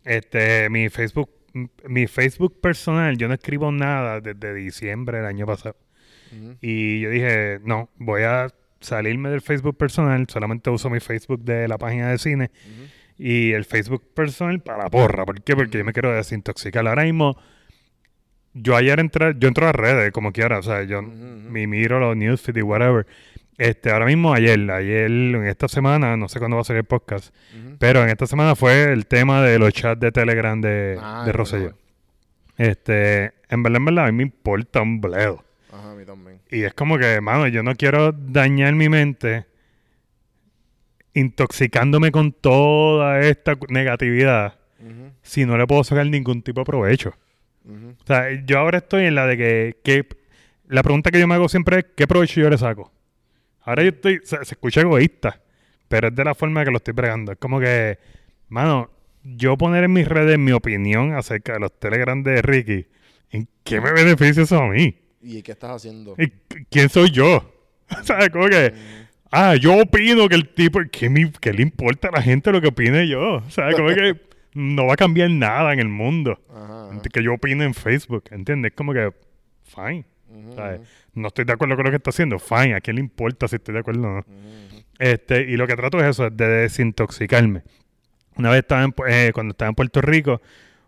[0.04, 1.30] Este, mi Facebook,
[1.88, 5.76] mi Facebook personal, yo no escribo nada desde diciembre del año pasado.
[6.60, 8.48] Y yo dije, no, voy a
[8.80, 12.50] salirme del Facebook personal, solamente uso mi Facebook de la página de cine
[13.18, 15.24] y el Facebook personal para la porra.
[15.24, 15.56] ¿Por qué?
[15.56, 16.86] Porque yo me quiero desintoxicar.
[16.86, 17.36] Ahora mismo,
[18.52, 22.16] yo ayer entré, yo entro a redes como quiera, o sea, yo me miro los
[22.16, 23.06] newsfeed y whatever.
[23.58, 26.84] Este, ahora mismo, ayer, ayer, en esta semana, no sé cuándo va a salir el
[26.84, 27.34] podcast,
[27.78, 31.32] pero en esta semana fue el tema de los chats de Telegram de, Ah, de
[31.32, 31.72] Rosselló.
[32.58, 35.42] Este, en verdad, en verdad, a mí me importa un bledo.
[35.72, 36.40] Ajá, a mí también.
[36.50, 39.46] Y es como que, mano, yo no quiero dañar mi mente
[41.20, 44.58] intoxicándome con toda esta negatividad
[45.22, 47.14] si no le puedo sacar ningún tipo de provecho.
[47.68, 50.06] O sea, yo ahora estoy en la de que, que-
[50.68, 52.92] la pregunta que yo me hago siempre es, ¿qué provecho yo le saco?
[53.62, 55.40] Ahora yo estoy, se, se escucha egoísta,
[55.88, 57.32] pero es de la forma que lo estoy bregando.
[57.32, 57.98] Es como que,
[58.48, 58.90] mano,
[59.24, 62.86] yo poner en mis redes mi opinión acerca de los Telegram de Ricky,
[63.30, 64.96] ¿en qué me beneficia eso a mí?
[65.22, 66.14] ¿Y qué estás haciendo?
[66.18, 67.52] ¿Y qu- ¿Quién soy yo?
[68.00, 68.74] O sea, como que,
[69.36, 72.60] ah, yo opino que el tipo, ¿qué, me- qué le importa a la gente lo
[72.60, 73.36] que opine yo?
[73.36, 74.20] O sea, como que
[74.54, 77.00] no va a cambiar nada en el mundo Ajá, ajá.
[77.12, 78.72] que yo opine en Facebook, ¿entiendes?
[78.74, 79.12] Como que,
[79.64, 80.04] fine.
[80.28, 80.56] Ujú,
[81.14, 82.74] No estoy de acuerdo con lo que está haciendo, fine.
[82.74, 84.24] ¿A quién le importa si estoy de acuerdo o no?
[84.98, 87.62] Este, y lo que trato es eso, es de desintoxicarme.
[88.36, 90.40] Una vez estaba en eh, cuando estaba en Puerto Rico,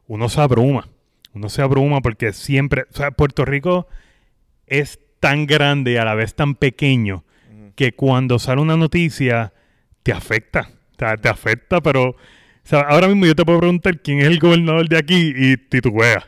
[0.06, 0.88] uno se abruma.
[1.34, 3.87] Uno se abruma porque siempre, o sea, Puerto Rico
[4.66, 7.24] es tan grande y a la vez tan pequeño
[7.78, 9.52] que cuando sale una noticia
[10.02, 10.68] te afecta.
[10.90, 12.16] O sea, te afecta, pero o
[12.64, 16.24] sea, ahora mismo yo te puedo preguntar quién es el gobernador de aquí y titubeas.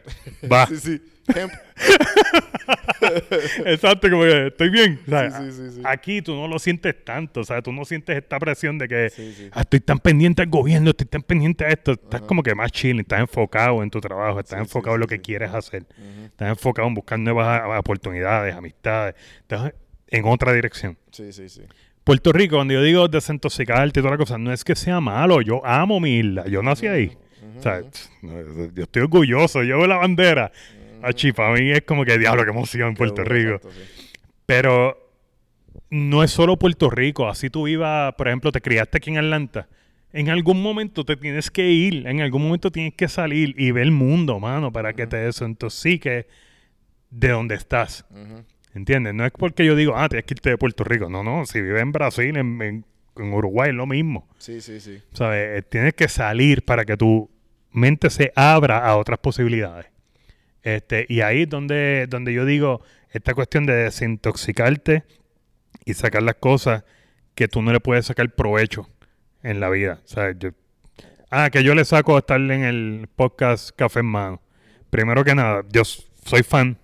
[0.50, 0.64] Va.
[0.68, 1.02] Sí, sí.
[1.26, 1.58] Ejemplo.
[3.66, 5.00] Exacto, como que estoy bien.
[5.06, 5.80] O sea, Sí, sí, sí, sí.
[5.84, 9.50] Aquí tú no lo sientes tanto, o sea, tú no sientes esta presión de que.
[9.52, 11.92] "Ah, estoy tan pendiente al gobierno, estoy tan pendiente a esto.
[11.92, 15.20] Estás como que más chill, estás enfocado en tu trabajo, estás enfocado en lo que
[15.20, 15.84] quieres hacer,
[16.26, 19.72] estás enfocado en buscar nuevas oportunidades, amistades, estás
[20.10, 20.98] en otra dirección.
[21.10, 21.62] Sí, sí, sí.
[22.04, 25.42] Puerto Rico, cuando yo digo desintoxicarte y toda la cosa, no es que sea malo,
[25.42, 27.16] yo amo mi isla, yo nací ahí.
[27.58, 27.82] O sea,
[28.22, 30.50] yo estoy orgulloso, llevo la bandera.
[31.02, 33.54] Achi, para mí es como que diablo, qué emoción Puerto duro, Rico.
[33.54, 34.10] exacto, sí.
[34.46, 35.10] Pero
[35.90, 37.28] no es solo Puerto Rico.
[37.28, 39.68] Así tú ibas, por ejemplo, te criaste aquí en Atlanta.
[40.12, 43.84] En algún momento te tienes que ir, en algún momento tienes que salir y ver
[43.84, 46.26] el mundo, mano, para que te desintoxiques
[47.10, 48.04] de donde estás.
[48.74, 49.14] ¿Entiendes?
[49.14, 51.08] No es porque yo digo, ah, tienes que irte de Puerto Rico.
[51.10, 51.44] No, no.
[51.46, 52.84] Si vives en Brasil, en, en-
[53.16, 54.28] en Uruguay, es lo mismo.
[54.38, 55.02] Sí, sí, sí.
[55.12, 55.58] ¿Sabes?
[55.58, 57.28] Eh, Tienes que salir para que tu
[57.72, 59.86] mente se abra a otras posibilidades.
[60.62, 65.04] Este, y ahí es donde, donde yo digo, esta cuestión de desintoxicarte
[65.84, 66.84] y sacar las cosas
[67.34, 68.88] que tú no le puedes sacar provecho
[69.42, 70.00] en la vida.
[70.04, 70.50] O sea, yo-
[71.30, 74.42] ah, que yo le saco a estar en el podcast Café en Mano.
[74.90, 76.78] Primero que nada, yo soy fan.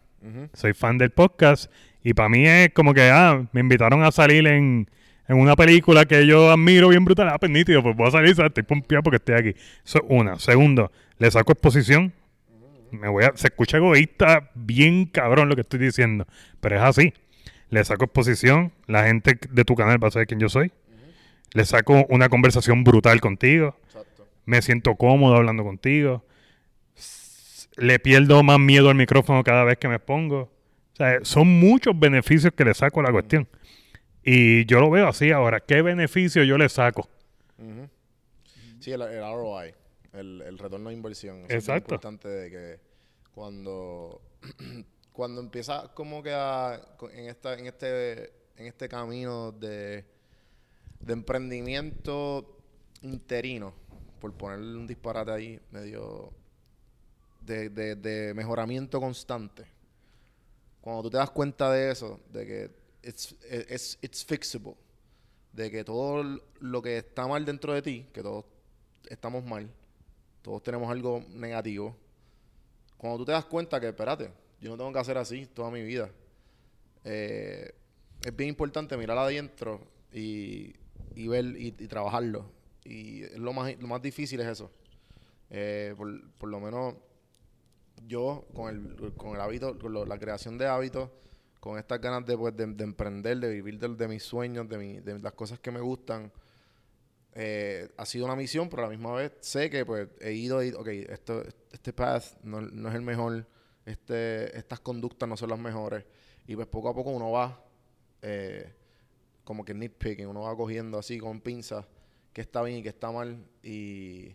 [0.53, 1.71] Soy fan del podcast.
[2.03, 4.89] Y para mí es como que, ah, me invitaron a salir en,
[5.29, 7.29] en una película que yo admiro bien brutal.
[7.29, 8.51] Ah, pues nítido, pues voy a salir, ¿sabes?
[8.51, 9.61] estoy pompeado porque estoy aquí.
[9.85, 10.39] Eso es una.
[10.39, 12.13] Segundo, le saco exposición.
[12.93, 16.27] Me voy a, se escucha egoísta, bien cabrón lo que estoy diciendo.
[16.61, 17.13] Pero es así.
[17.71, 18.73] Le saco exposición.
[18.87, 20.73] La gente de tu canal va a saber quién yo soy.
[21.53, 23.77] Le saco una conversación brutal contigo.
[23.87, 24.29] Exacto.
[24.45, 26.25] Me siento cómodo hablando contigo.
[27.77, 30.43] Le pierdo más miedo al micrófono cada vez que me pongo.
[30.93, 33.47] O sea, son muchos beneficios que le saco a la cuestión.
[34.23, 35.61] Y yo lo veo así ahora.
[35.61, 37.09] ¿Qué beneficio yo le saco?
[38.81, 39.75] Sí, el, el ROI,
[40.13, 41.37] el, el retorno de inversión.
[41.39, 41.89] Eso Es Exacto.
[41.89, 42.81] muy importante de que
[43.33, 44.23] cuando,
[45.13, 46.81] cuando empiezas como que a,
[47.13, 50.05] en, esta, en, este, en este camino de,
[51.01, 52.59] de emprendimiento
[53.03, 53.75] interino,
[54.21, 56.33] por ponerle un disparate ahí, medio
[57.47, 59.65] de, de, de mejoramiento constante.
[60.81, 62.71] Cuando tú te das cuenta de eso, de que
[63.03, 63.35] it's,
[63.71, 64.75] it's, it's fixable,
[65.53, 68.45] de que todo lo que está mal dentro de ti, que todos
[69.09, 69.69] estamos mal,
[70.43, 71.97] todos tenemos algo negativo,
[72.97, 74.31] cuando tú te das cuenta que, espérate,
[74.61, 76.11] yo no tengo que hacer así toda mi vida,
[77.05, 77.73] eh,
[78.23, 79.81] es bien importante mirar adentro
[80.13, 80.75] y,
[81.15, 82.51] y ver y, y trabajarlo.
[82.85, 84.71] Y es lo más, lo más difícil es eso.
[85.51, 86.95] Eh, por, por lo menos
[88.07, 91.11] yo con el, con el hábito, con lo- la creación de hábitos,
[91.61, 94.79] con estas ganas de, pues, de, de emprender, de vivir de, de mis sueños, de,
[94.79, 96.33] mi- de las cosas que me gustan,
[97.35, 100.63] eh, ha sido una misión, pero a la misma vez sé que pues he ido
[100.63, 101.43] y, ok, esto,
[101.73, 103.47] este path no, no es el mejor,
[103.85, 106.05] este, estas conductas no son las mejores.
[106.47, 107.63] Y pues poco a poco uno va,
[108.23, 108.73] eh,
[109.45, 111.87] como que nitpicking, uno va cogiendo así con pinzas
[112.33, 113.39] qué está bien y qué está mal.
[113.63, 114.35] Y,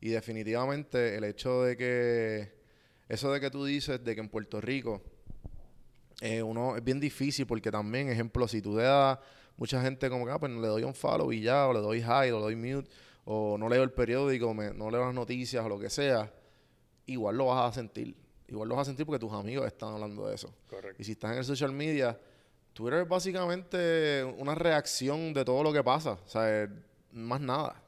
[0.00, 2.52] y definitivamente el hecho de que,
[3.12, 5.02] eso de que tú dices, de que en Puerto Rico,
[6.20, 9.18] eh, uno es bien difícil porque también, ejemplo, si tú le das
[9.56, 11.98] mucha gente como que, ah, pues le doy un follow y ya, o le doy
[11.98, 12.88] hide, o le doy mute,
[13.24, 16.32] o no leo el periódico, me- no leo las noticias o lo que sea,
[17.06, 18.14] igual lo vas a sentir.
[18.48, 20.52] Igual lo vas a sentir porque tus amigos están hablando de eso.
[20.98, 22.18] Y si estás en el social media,
[22.74, 26.12] Twitter es básicamente una reacción de todo lo que pasa.
[26.12, 26.68] O sea,
[27.12, 27.82] más nada.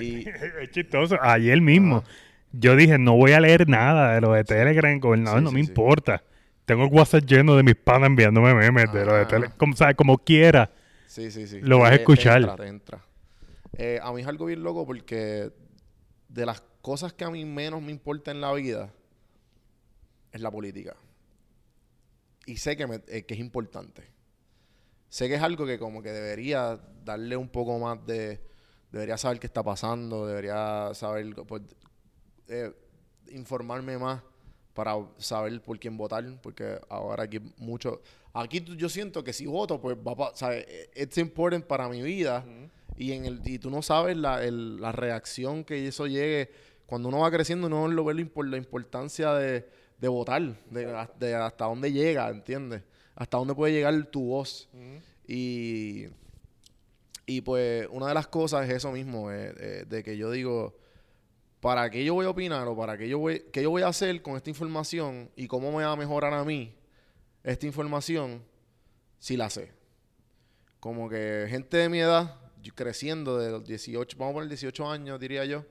[0.00, 0.26] Y-
[0.60, 1.16] es chistoso.
[1.20, 2.02] Ayer mismo,
[2.58, 5.56] yo dije, no voy a leer nada de lo de Telegram, gobernador, Sí, no sí,
[5.56, 5.68] me sí.
[5.68, 6.22] importa.
[6.64, 9.28] Tengo el WhatsApp lleno de mis panas enviándome memes de lo de Ah.
[9.28, 9.56] Telegram.
[9.58, 9.96] Como, ¿sabes?
[9.96, 10.70] como quiera.
[11.06, 11.60] Sí, sí, sí.
[11.60, 12.38] Lo vas a te escuchar.
[12.42, 13.04] entra, te entra.
[13.78, 15.50] Eh, a mí es algo bien loco porque
[16.28, 18.90] de las cosas que a mí menos me importa en la vida
[20.32, 20.94] es la política.
[22.46, 24.02] Y sé que, me- eh, que es importante.
[25.08, 28.40] Sé que es algo que como que debería darle un poco más de...
[28.92, 31.34] Debería saber qué está pasando, debería saber...
[31.46, 31.62] pues,
[32.48, 32.72] eh,
[33.30, 34.22] informarme más
[34.74, 38.02] para saber por quién votar, porque ahora aquí mucho...
[38.34, 40.36] Aquí yo siento que si voto, pues va a...
[40.36, 40.66] ¿sabes?
[40.94, 42.44] Es importante para mi vida
[42.96, 46.50] y, en el, y tú no sabes la, el- la reacción que eso llegue.
[46.84, 49.66] Cuando uno va creciendo, uno lo ve la, impor- la importancia de,
[49.98, 52.82] de votar, de, de hasta dónde llega, ¿entiendes?
[53.14, 54.68] Hasta dónde puede llegar tu voz.
[55.26, 56.06] Y...
[57.28, 60.76] Y pues una de las cosas es eso mismo, eh, eh, de que yo digo,
[61.66, 63.88] ¿para qué yo voy a opinar o para qué yo voy, qué yo voy a
[63.88, 66.72] hacer con esta información y cómo me va a mejorar a mí
[67.42, 68.44] esta información
[69.18, 69.72] si la sé?
[70.78, 74.88] Como que gente de mi edad, yo creciendo de los 18, vamos a poner 18
[74.88, 75.64] años, diría yo,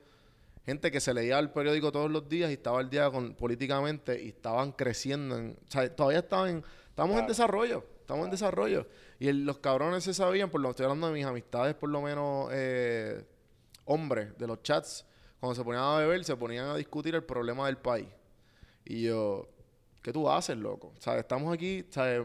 [0.66, 4.22] gente que se leía el periódico todos los días y estaba al día con, políticamente
[4.22, 5.38] y estaban creciendo.
[5.38, 8.86] en- o sea, todavía estaban, estamos en desarrollo, estamos en desarrollo.
[9.18, 12.02] Y el- los cabrones se sabían, por lo estoy hablando de mis amistades, por lo
[12.02, 13.24] menos eh,
[13.86, 15.06] hombres de los chats,
[15.40, 18.08] cuando se ponían a beber, se ponían a discutir el problema del país.
[18.84, 19.48] Y yo,
[20.02, 20.92] ¿qué tú haces, loco?
[20.96, 22.22] O sea, estamos aquí, ¿sabes?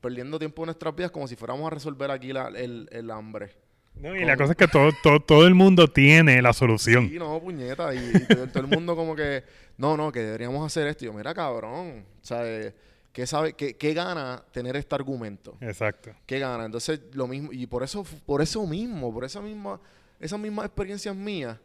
[0.00, 3.54] Perdiendo tiempo en nuestras vidas como si fuéramos a resolver aquí la- el, el hambre.
[3.96, 7.08] No, y la cosa es que todo, todo, todo el mundo tiene la solución.
[7.08, 7.92] Sí, no, puñeta.
[7.94, 9.44] Y, y todo, todo el mundo como que,
[9.76, 11.04] no, no, que deberíamos hacer esto.
[11.04, 12.06] Y yo, mira, cabrón.
[12.22, 12.74] O sea, eh,
[13.12, 15.58] ¿qué, sabe, qué, qué gana tener este argumento?
[15.60, 16.12] Exacto.
[16.24, 16.64] ¿Qué gana?
[16.64, 19.78] Entonces, lo mismo, y por eso, por eso mismo, por esa misma,
[20.18, 21.58] esas mismas experiencias mías,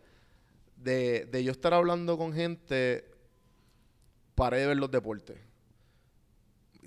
[0.86, 3.06] de, de yo estar hablando con gente,
[4.36, 5.38] paré de ver los deportes.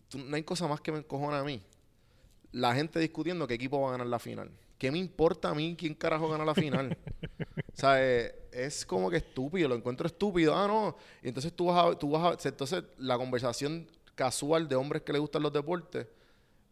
[0.09, 1.63] Tú- no hay cosa más que me encojona a mí.
[2.53, 4.51] La gente discutiendo qué equipo va a ganar la final.
[4.79, 6.97] ¿Qué me importa a mí quién carajo gana la final?
[7.75, 10.55] o sea, eh, es como que estúpido, lo encuentro estúpido.
[10.57, 10.97] Ah, no.
[11.23, 15.13] Y entonces tú vas a, tú vas a, entonces la conversación casual de hombres que
[15.13, 16.07] les gustan los deportes,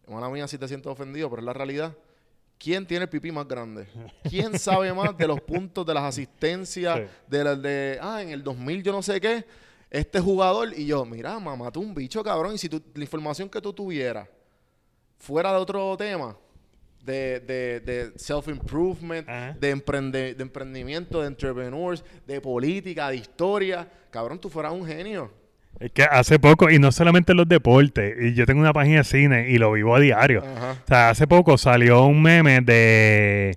[0.08, 1.96] mala mía si te siento ofendido, pero es la realidad.
[2.58, 3.86] ¿Quién tiene el pipí más grande?
[4.28, 7.04] ¿Quién sabe más de los puntos, de las asistencias, Sí.
[7.28, 9.44] de las de, ah, en el 2000 yo no sé qué,
[9.90, 13.48] este jugador, y yo, mira, mamá, tú un bicho cabrón, y si tú, la información
[13.48, 14.28] que tú tuvieras
[15.18, 16.36] fuera de otro tema,
[17.04, 19.26] de, de, de self-improvement,
[19.60, 25.30] de, emprende, de emprendimiento, de entrepreneurs, de política, de historia, cabrón, tú fueras un genio.
[25.78, 28.98] Es que hace poco, y no solamente en los deportes, y yo tengo una página
[28.98, 30.42] de cine y lo vivo a diario.
[30.42, 30.72] Ajá.
[30.72, 33.56] O sea, hace poco salió un meme de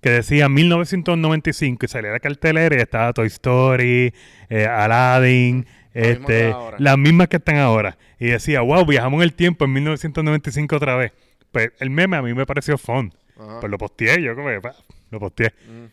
[0.00, 4.14] que decía 1995 y salía la cartelera y estaba Toy Story,
[4.48, 7.98] eh, Aladdin, este, las mismas que están ahora.
[8.20, 11.12] Y decía, wow, viajamos en el tiempo en 1995 otra vez.
[11.50, 13.12] Pues el meme a mí me pareció fun.
[13.36, 13.60] Ajá.
[13.60, 15.52] Pues lo posteé, yo como lo posteé.
[15.68, 15.84] Mm.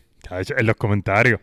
[0.58, 1.40] En los comentarios.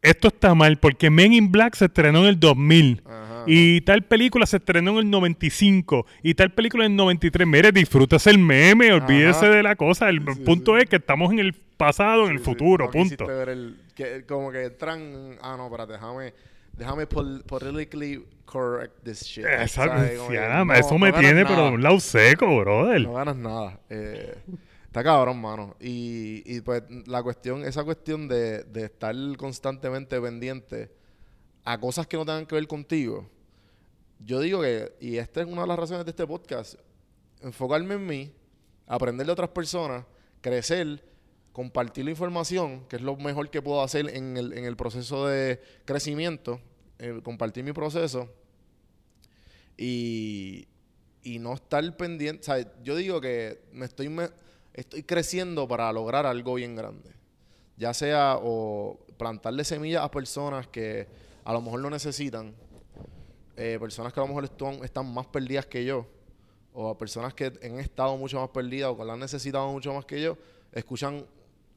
[0.00, 3.02] Esto está mal porque Men in Black se estrenó en el 2000.
[3.04, 3.25] Ajá.
[3.46, 6.06] Y tal película se estrenó en el 95.
[6.22, 7.46] Y tal película en el 93.
[7.46, 10.08] Mire, disfrútese el meme, olvídese de la cosa.
[10.08, 10.82] El Sí, punto sí.
[10.82, 13.26] es que estamos en el pasado, en el futuro, No punto.
[13.26, 16.32] ver el- que, como que entran, ah, no, espérate, déjame,
[16.76, 19.44] déjame pol- politically correct this shit.
[19.44, 21.48] Ya, no- eso me tiene, nada.
[21.48, 23.02] pero de un lado seco, brother.
[23.02, 23.80] No ganas nada.
[23.90, 24.34] Eh,
[24.86, 25.76] está cabrón, mano.
[25.80, 30.90] Y, y pues la cuestión, esa cuestión de, de estar constantemente pendiente
[31.64, 33.28] a cosas que no tengan que ver contigo.
[34.18, 36.74] Yo digo que, y esta es una de las razones de este podcast,
[37.40, 38.32] enfocarme en mí,
[38.86, 40.04] aprender de otras personas,
[40.40, 41.04] crecer,
[41.52, 45.26] compartir la información, que es lo mejor que puedo hacer en el, en el proceso
[45.26, 46.60] de crecimiento,
[46.98, 48.28] eh, compartir mi proceso
[49.76, 50.66] y,
[51.22, 52.40] y no estar pendiente.
[52.40, 54.30] O sea, yo digo que me estoy, me-
[54.74, 57.10] estoy creciendo para lograr algo bien grande.
[57.76, 61.06] Ya sea o plantarle semillas a personas que
[61.44, 62.54] a lo mejor lo necesitan,
[63.56, 64.44] eh, personas que a lo mejor
[64.84, 66.06] están, más perdidas que yo,
[66.72, 70.04] o personas que han estado mucho más perdidas o que la han necesitado mucho más
[70.04, 70.36] que yo,
[70.72, 71.24] escuchan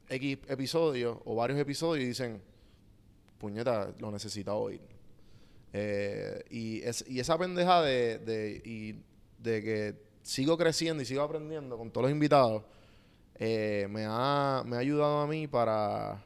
[0.08, 2.42] X episodios o varios episodios y dicen,
[3.38, 4.80] puñeta, lo necesita oír.
[5.72, 9.02] Eh, y, es, y esa pendeja de, de, y
[9.38, 12.62] de que sigo creciendo y sigo aprendiendo con todos los invitados,
[13.36, 16.22] eh, me, ha, me ha ayudado a mí para,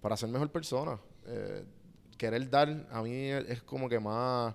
[0.00, 0.98] para ser mejor persona.
[1.26, 1.64] Eh,
[2.16, 4.54] querer dar, a mí es como que más,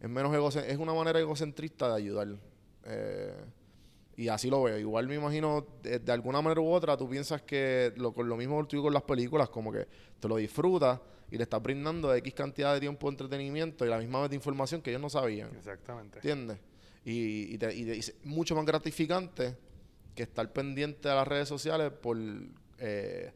[0.00, 2.28] es menos es una manera egocentrista de ayudar.
[2.84, 3.34] Eh,
[4.16, 4.78] y así lo veo.
[4.78, 8.36] Igual me imagino, de, de alguna manera u otra, tú piensas que lo, con lo
[8.36, 9.86] mismo que tú con las películas, como que
[10.20, 13.98] te lo disfrutas y le estás brindando X cantidad de tiempo de entretenimiento y la
[13.98, 15.50] misma vez de información que ellos no sabían.
[15.56, 16.18] Exactamente.
[16.18, 16.58] ¿Entiendes?
[17.04, 19.56] Y, y, te- y te- y es mucho más gratificante
[20.14, 22.16] que estar pendiente de las redes sociales por,
[22.78, 23.32] eh,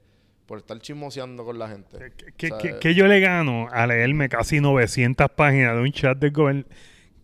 [0.48, 1.98] por estar chismoseando con la gente.
[2.38, 5.92] ¿Qué, O sea, qué- qué yo le gano a leerme casi 900 páginas de un
[5.92, 6.72] chat del gobernador?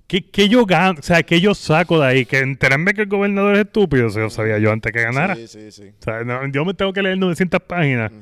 [0.06, 1.00] ¿Qué, qué yo gano?
[1.00, 2.26] O sea, ¿qué yo saco de ahí?
[2.26, 4.08] ¿Que enterarme que el gobernador es estúpido?
[4.08, 5.34] Eso yo sabía yo antes que ganara.
[5.34, 5.84] Sí, sí, sí.
[5.98, 8.12] O sea, no, yo me tengo que leer 900 páginas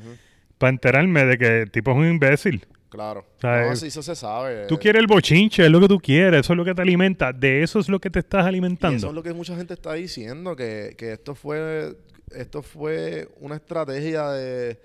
[0.57, 2.65] para enterarme de que el tipo es un imbécil.
[2.89, 3.25] Claro.
[3.41, 4.67] sea, no, eh, eso se sabe.
[4.67, 7.33] Tú quieres el bochinche, es lo que tú quieres, eso es lo que te alimenta,
[7.33, 8.95] de eso es lo que te estás Y alimentando.
[8.95, 11.97] eso es lo que mucha gente está diciendo, que, que esto fue
[12.35, 14.79] esto fue una estrategia de,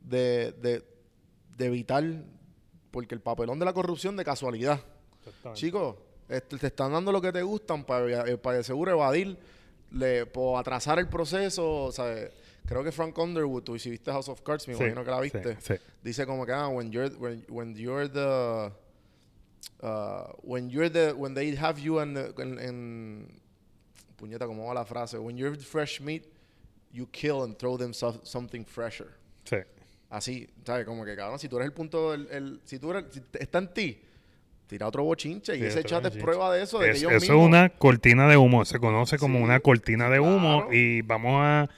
[0.00, 0.84] de, de,
[1.56, 2.04] de evitar,
[2.90, 4.80] porque el papelón de la corrupción de casualidad.
[5.54, 5.96] Chicos,
[6.28, 9.36] este, te están dando lo que te gustan para, eh, para de seguro evadir,
[9.92, 11.84] le, por atrasar el proceso.
[11.84, 12.28] O sea,
[12.66, 15.20] creo que Frank Underwood, tú si viste House of Cards, me Sí, imagino que la
[15.20, 15.56] viste.
[15.60, 15.74] sí.
[16.02, 18.72] Dice como que ah, when you're when, when you're the
[19.82, 23.40] uh, when you're the when they have you en-
[24.16, 26.24] puñeta cómo va la frase when you're fresh meat
[26.92, 29.56] you kill and throw them so- something fresher Sí.
[30.10, 30.84] Así, ¿sabes?
[30.84, 33.58] Como que, cabrón, si tú eres el punto, el, el- si tú eres, si está
[33.58, 33.98] en ti,
[34.66, 37.24] tira otro bochinche y ese chat es prueba de eso, de que Es- ellos eso
[37.34, 40.72] es una cortina de humo, se conoce como Sí, una cortina de humo claro.
[40.74, 41.68] y vamos a...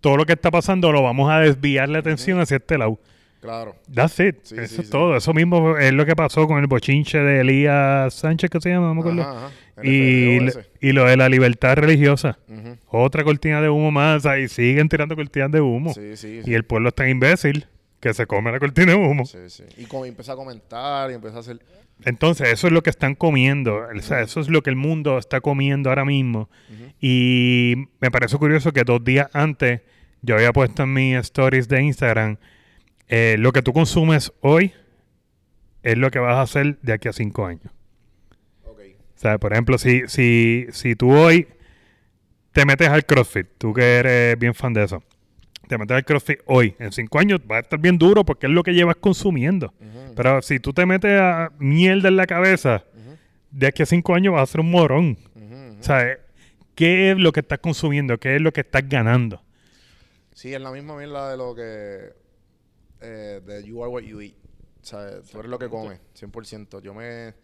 [0.00, 2.98] Todo lo que está pasando lo vamos a desviar la atención hacia este lado.
[3.40, 3.74] Claro.
[3.92, 4.36] That's it.
[4.42, 5.16] Sí, eso es todo.
[5.16, 8.88] Eso mismo es lo que pasó con el bochinche de Elías Sánchez, que se llama,
[8.88, 9.22] no me acuerdo.
[9.22, 9.86] Ajá, ajá.
[9.86, 10.38] Y,
[10.80, 12.38] y lo de la libertad religiosa.
[12.88, 14.26] Otra cortina de humo más.
[14.26, 15.92] Ahí siguen tirando cortinas de humo.
[15.94, 16.40] Sí, sí.
[16.44, 17.66] Y el pueblo es tan imbécil
[18.06, 19.26] que se come la cortina de humo.
[19.26, 19.64] Sí, sí.
[19.76, 21.60] Y como empieza a comentar y empieza a hacer...
[22.04, 23.76] Entonces, eso es lo que están comiendo.
[23.76, 26.50] O sea, eso es lo que el mundo está comiendo ahora mismo.
[27.00, 29.80] Y me parece curioso que dos días antes
[30.22, 32.36] yo había puesto en mis stories de Instagram
[33.08, 34.72] eh, lo que tú consumes hoy
[35.82, 37.72] es lo que vas a hacer de aquí a cinco años.
[38.64, 41.48] O sea, por ejemplo, si, si, si tú hoy
[42.52, 45.02] te metes al CrossFit, tú que eres bien fan de eso,
[45.68, 48.52] te metes al CrossFit hoy, en cinco años va a estar bien duro porque es
[48.52, 49.72] lo que llevas consumiendo.
[50.14, 52.84] Pero si tú te metes a mierda en la cabeza,
[53.50, 55.18] de aquí a cinco años vas a ser un morón.
[55.34, 56.18] Ujú, O sea,
[56.74, 58.18] ¿qué es lo que estás consumiendo?
[58.18, 59.42] ¿Qué es lo que estás ganando?
[60.34, 62.12] Sí, es la misma mierda de lo que...
[63.00, 64.34] Eh, de you are what you eat.
[64.82, 66.80] O sea, tú eres lo que comes, 100%.
[66.82, 67.34] Yo me...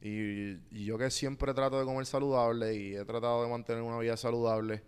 [0.00, 3.98] Y, y yo que siempre trato de comer saludable y he tratado de mantener una
[3.98, 4.82] vida saludable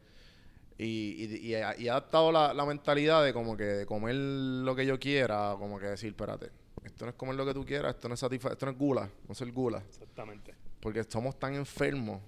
[0.78, 4.14] y, y, y he, y he adaptado la, la mentalidad de como que de comer
[4.16, 6.50] lo que yo quiera, como que decir, espérate,
[6.84, 9.08] esto no es comer lo que tú quieras, esto no es esto no es gula,
[9.28, 9.82] no es el gula.
[9.88, 10.54] Exactamente.
[10.80, 12.20] Porque somos tan enfermos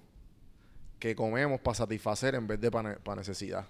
[0.99, 3.65] que comemos para satisfacer en vez de para necesidad.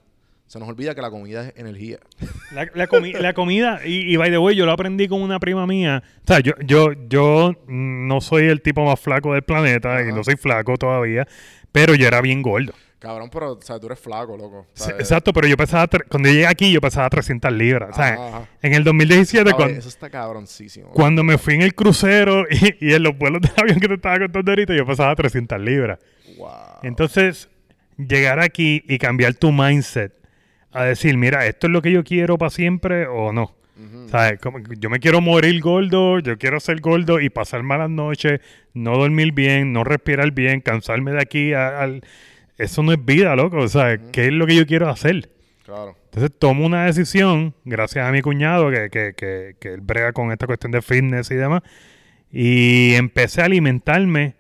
[0.45, 1.99] Se nos olvida que la comida es energía.
[2.53, 5.37] La, la comi- la comida, y, y by the way, yo lo aprendí con una
[5.37, 6.01] prima mía.
[6.23, 10.23] O sea, yo, yo, yo no soy el tipo más flaco del planeta y no
[10.23, 11.27] soy flaco todavía,
[11.73, 12.71] pero yo era bien gordo.
[12.99, 14.65] Cabrón, pero o sea, tú eres flaco, loco.
[14.97, 17.91] Exacto, pero yo pesaba, cuando yo llegué aquí, yo pesaba 300 libras.
[17.91, 18.47] O sea, Ajá, ajá.
[18.63, 19.53] en el 2017, ¿Sabes?
[19.55, 20.89] cuando, Eso está cabroncísimo.
[20.89, 23.93] cuando me fui en el crucero y, y en los vuelos de avión que te
[23.93, 25.99] estaba contando ahorita, yo pesaba 300 libras.
[26.39, 26.49] Wow.
[26.81, 27.49] Entonces,
[27.97, 30.13] llegar aquí y cambiar tu mindset
[30.71, 33.53] a decir, mira, esto es lo que yo quiero para siempre o no.
[34.09, 34.39] ¿Sabes?
[34.39, 38.39] Como yo me quiero morir gordo, yo quiero ser gordo y pasar malas noches,
[38.73, 42.01] no dormir bien, no respirar bien, cansarme de aquí a- al...
[42.57, 43.57] Eso no es vida, loco.
[43.57, 45.29] O sea, ¿qué es lo que yo quiero hacer?
[45.63, 45.95] Claro.
[46.05, 50.31] Entonces tomo una decisión, gracias a mi cuñado, que, que, que, que él brega con
[50.31, 51.61] esta cuestión de fitness y demás,
[52.31, 54.35] y empecé a alimentarme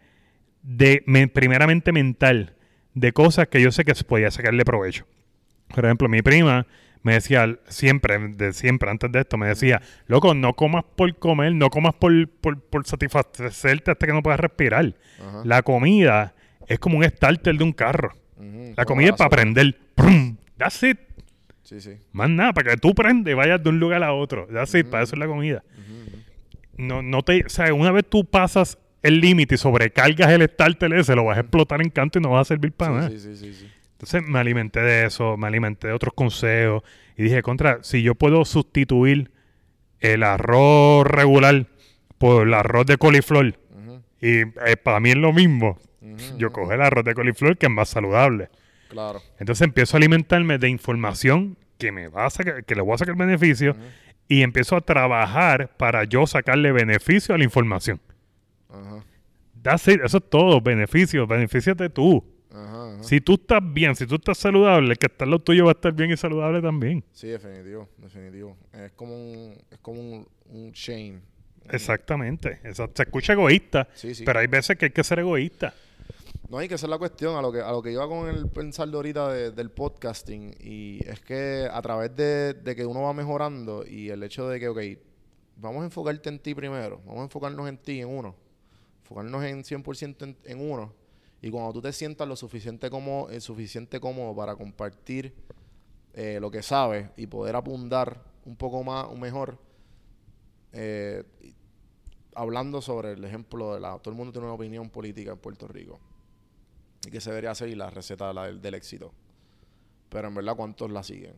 [0.63, 2.55] de, me- primeramente mental,
[2.93, 5.05] de cosas que yo sé que se podía sacarle provecho.
[5.67, 6.65] Por ejemplo, mi prima
[7.03, 11.53] me decía siempre, de siempre, antes de esto, me decía, loco, no comas por comer,
[11.53, 14.95] no comas por, por, por satisfacerte hasta que no puedas respirar.
[15.19, 15.41] Ajá.
[15.45, 16.33] La comida
[16.67, 18.13] es como un starter de un carro.
[18.75, 19.43] La comida es para.
[19.95, 20.37] ¡Prum!
[20.57, 20.99] That's it.
[21.63, 21.97] Sí, sí.
[22.11, 24.47] Más nada, para que tú prendes y vayas de un lugar a otro.
[24.47, 25.63] That's it, para eso es la comida.
[26.77, 30.93] No, no te, o sea, una vez tú pasas el límite y sobrecargas el starter
[30.93, 33.09] ese, lo vas a explotar en canto y no vas a servir para nada.
[33.09, 33.67] Sí, sí, sí.
[33.93, 36.83] Entonces me alimenté de eso, me alimenté de otros consejos
[37.17, 39.31] y dije, contra, si yo puedo sustituir
[39.99, 41.65] el arroz regular
[42.19, 43.57] por el arroz de coliflor
[44.21, 45.79] y eh, para mí es lo mismo,
[46.37, 48.49] yo cojo el arroz de coliflor que es más saludable.
[48.89, 49.21] Claro.
[49.39, 52.97] Entonces empiezo a alimentarme de información que me va a sacar, que le voy a
[52.97, 53.75] sacar beneficio
[54.27, 57.99] y empiezo a trabajar para yo sacarle beneficio a la información.
[58.69, 59.03] Ajá.
[59.61, 62.23] That's it, eso es todo, beneficios, beneficiate tú.
[62.51, 63.03] Ajá, ajá.
[63.03, 65.73] Si tú estás bien, si tú estás saludable, el que está lo tuyo va a
[65.73, 67.03] estar bien y saludable también.
[67.11, 68.57] Sí, definitivo, definitivo.
[68.71, 71.21] Es como un, es como un, un chain.
[71.69, 72.59] Exactamente.
[72.73, 74.23] Se escucha egoísta, Sí, sí.
[74.25, 75.73] pero hay veces que hay que ser egoísta.
[76.49, 78.47] No, y que es la cuestión, a lo que, a lo que iba con el
[78.49, 83.13] pensar de ahorita de- del podcasting, y es que a través de, que uno va
[83.13, 84.79] mejorando y el hecho de que, ok,
[85.57, 88.33] vamos a enfocarte en ti primero, vamos a enfocarnos en ti, en uno,
[89.01, 90.93] enfocarnos en 100% en, en uno,
[91.41, 95.33] y cuando tú te sientas lo suficiente como, eh, suficiente cómodo para compartir
[96.13, 99.59] eh, lo que sabes y poder apuntar un poco más, un mejor,
[100.73, 101.23] eh,
[102.35, 105.67] hablando sobre el ejemplo de la, todo el mundo tiene una opinión política en Puerto
[105.67, 105.99] Rico
[107.05, 109.13] y que se debería seguir la receta la del, del éxito.
[110.09, 111.35] Pero en verdad, ¿cuántos la siguen?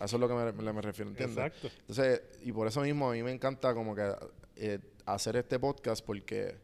[0.00, 1.36] A eso es lo que me, me- me refiero, ¿entiendes?
[1.38, 1.68] Exacto.
[1.80, 4.12] Entonces, y por eso mismo a mí me encanta como que
[4.56, 6.56] eh, hacer este podcast porque,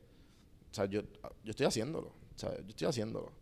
[0.71, 1.03] o sea, yo,
[1.45, 3.33] yo estoy haciéndolo, o sea, yo estoy haciéndolo.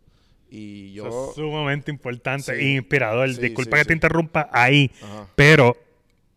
[0.49, 1.07] Y yo...
[1.07, 2.63] Eso es sumamente importante Sí.
[2.65, 3.29] e inspirador.
[3.33, 5.27] Sí, Disculpa sí, que te interrumpa ahí, Ajá.
[5.35, 5.75] pero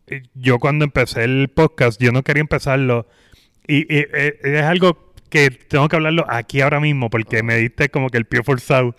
[0.06, 3.06] eh, yo cuando empecé el podcast, yo no quería empezarlo.
[3.66, 7.88] Y, y, eh, es algo que tengo que hablarlo aquí ahora mismo porque me diste
[7.88, 8.94] como que el pie forzado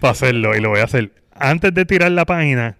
[0.00, 1.12] para hacerlo y lo voy a hacer.
[1.32, 2.76] Antes de tirar la página,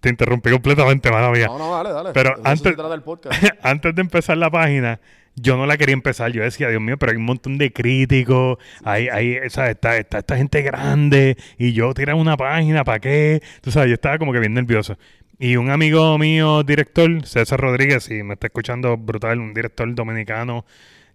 [0.00, 1.46] te interrumpí completamente, mala mía.
[1.46, 2.10] No, no, dale, dale.
[2.12, 3.44] Pero eso antes- se trata el podcast.
[3.62, 4.98] Antes de empezar la página,
[5.36, 6.32] yo no la quería empezar.
[6.32, 8.58] Yo decía, Dios mío, pero hay un montón de críticos.
[8.84, 9.70] Hay, hay, ¿sabes?
[9.72, 11.36] Está, está esta gente grande.
[11.56, 13.40] Y yo tirar una página, ¿para qué?
[13.60, 14.98] Tú sabes, yo estaba como que bien nervioso.
[15.38, 20.64] Y un amigo mío, director, César Rodríguez, y me está escuchando brutal, un director dominicano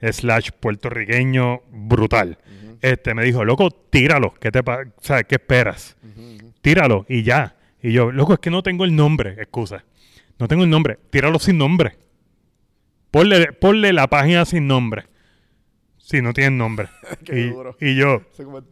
[0.01, 2.37] slash puertorriqueño brutal.
[2.81, 5.97] Este me dijo, loco, tíralo, ¿qué te pa- sabes, ¿Qué esperas?
[6.61, 7.55] Tíralo y ya.
[7.81, 9.83] Y yo, loco, es que no tengo el nombre, excusa.
[10.39, 11.95] No tengo el nombre, tíralo sin nombre.
[13.11, 15.05] Ponle, ponle la página sin nombre.
[16.09, 16.87] Si no tiene nombre.
[17.25, 17.75] Qué y, duro.
[17.81, 18.21] y yo,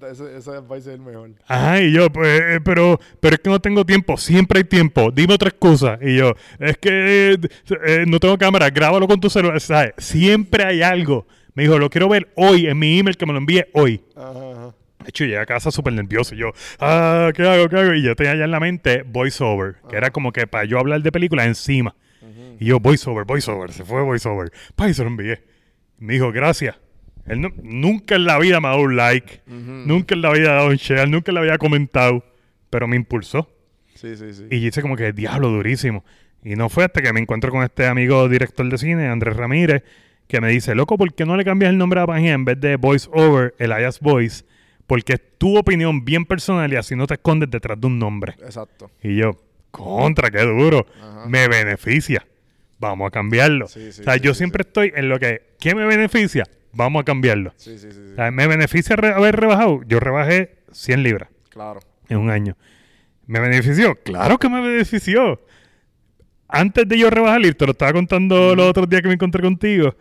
[0.09, 1.31] Ese, ese, advice es el mejor.
[1.45, 5.11] Ajá, y yo, pues, eh, pero, pero es que no tengo tiempo, siempre hay tiempo,
[5.11, 5.99] dime otra excusa.
[6.01, 7.37] Y yo, es que eh,
[7.85, 9.91] eh, no tengo cámara, grábalo con tu celular, ¿sabes?
[9.97, 11.27] Siempre hay algo.
[11.55, 14.01] Me dijo, lo quiero ver hoy, en mi email que me lo envíe hoy.
[14.15, 14.75] Ajá, ajá.
[15.03, 16.35] De hecho, llegué a casa súper nervioso.
[16.35, 17.67] Y yo, ah, ¿qué hago?
[17.67, 17.93] ¿Qué hago?
[17.95, 21.01] Y yo tenía ya en la mente voiceover, que era como que para yo hablar
[21.01, 21.97] de películas encima.
[22.61, 24.53] Y yo, voiceover, voiceover, se fue voiceover.
[24.77, 25.43] Pa, y se lo envié.
[25.99, 26.77] Me dijo, gracias.
[27.25, 30.51] Él no- nunca en la vida me ha dado un like, nunca en la vida
[30.51, 32.23] ha dado un share, nunca en la vida ha comentado,
[32.69, 33.51] pero me impulsó.
[33.95, 34.45] Sí, sí, sí.
[34.51, 36.03] Y yo hice como que, diablo, durísimo.
[36.43, 39.83] Y no fue hasta que me encuentro con este amigo director de cine, Andrés Ramírez,
[40.27, 42.45] que me dice, loco, ¿por qué no le cambias el nombre a la página en
[42.45, 44.43] vez de Voice Over, Elias Voice?
[44.85, 48.33] Porque es tu opinión bien personal y así no te escondes detrás de un nombre.
[48.43, 48.91] Exacto.
[49.01, 49.31] Y yo,
[49.71, 50.85] contra, qué duro.
[51.01, 51.25] Ajá.
[51.27, 52.23] Me beneficia.
[52.77, 53.67] Vamos a cambiarlo.
[53.67, 56.43] Sí, sí, o sea, sí, yo siempre estoy en lo que, ¿qué me beneficia?
[56.75, 57.53] Vamos a cambiarlo.
[57.55, 57.97] Sí, sí, sí.
[58.05, 58.11] sí.
[58.13, 59.81] O sea, ¿Me beneficia re- haber rebajado?
[59.87, 61.79] Yo rebajé 100 libras Claro.
[62.09, 62.55] en un año.
[63.27, 63.95] ¿Me benefició?
[64.03, 65.39] Claro que me benefició.
[66.47, 69.41] Antes de yo rebajar, y te lo estaba contando los otros días que me encontré
[69.41, 69.95] contigo,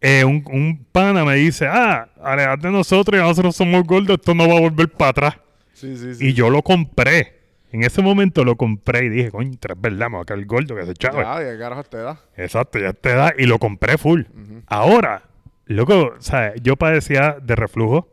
[0.00, 4.34] eh, un, un pana me dice, ah, alejate de nosotros y nosotros somos gordos, esto
[4.34, 5.34] no va a volver para atrás.
[5.72, 6.26] Sí, sí, sí.
[6.28, 7.34] Y yo lo compré.
[7.72, 10.74] En ese momento lo compré y dije, coño, es verdad, me va a caer gordo
[10.74, 11.20] que se chavo.
[11.22, 12.18] Ya, ¿de qué carajo te da?
[12.36, 14.22] Exacto, ya te da y lo compré full.
[14.66, 15.22] Ahora,
[15.66, 16.60] loco, ¿sabes?
[16.62, 18.12] Yo padecía de reflujo.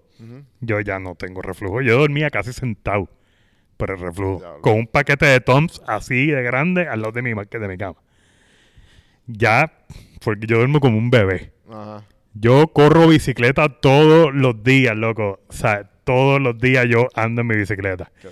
[0.61, 1.81] Yo ya no tengo reflujo.
[1.81, 3.09] Yo dormía casi sentado
[3.75, 4.39] por el reflujo.
[4.39, 4.61] Diablo.
[4.61, 7.97] Con un paquete de Toms así de grande al lado de mi, de mi cama.
[9.27, 9.73] Ya,
[10.23, 11.51] porque yo duermo como un bebé.
[11.69, 12.05] Ajá.
[12.33, 15.39] Yo corro bicicleta todos los días, loco.
[15.47, 18.11] O sea, todos los días yo ando en mi bicicleta.
[18.21, 18.29] Qué.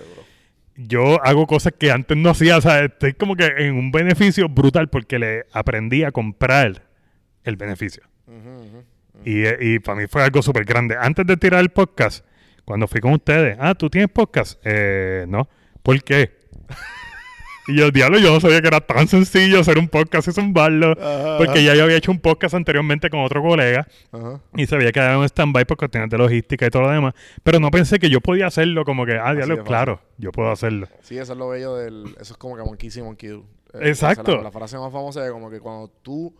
[0.76, 2.56] Yo hago cosas que antes no hacía.
[2.56, 6.82] O sea, estoy como que en un beneficio brutal porque le aprendí a comprar
[7.44, 8.02] el beneficio.
[9.24, 10.96] Y, para mí fue algo súper grande.
[10.98, 12.24] Antes de tirar el podcast,
[12.64, 14.60] cuando fui con ustedes, ah, ¿tú tienes podcast?
[14.64, 15.48] Eh, no.
[15.82, 16.40] ¿Por qué?
[17.68, 20.92] y yo, diablo, yo no sabía que era tan sencillo hacer un podcast y zumbarlo.
[20.92, 24.40] Ajá, Porque ya yo había hecho un podcast anteriormente con otro colega Ajá.
[24.56, 27.14] y se había quedado en stand-by por cuestiones de logística y todo lo demás.
[27.42, 30.88] Pero no pensé que yo podía hacerlo como que, ah, diablo, claro, yo puedo hacerlo.
[31.02, 32.06] Sí, eso es lo bello del...
[32.20, 33.44] Eso es como que Monkey see, Monkey do.
[33.74, 34.36] Eh, Exacto.
[34.36, 36.34] La, la frase más famosa es como que cuando tú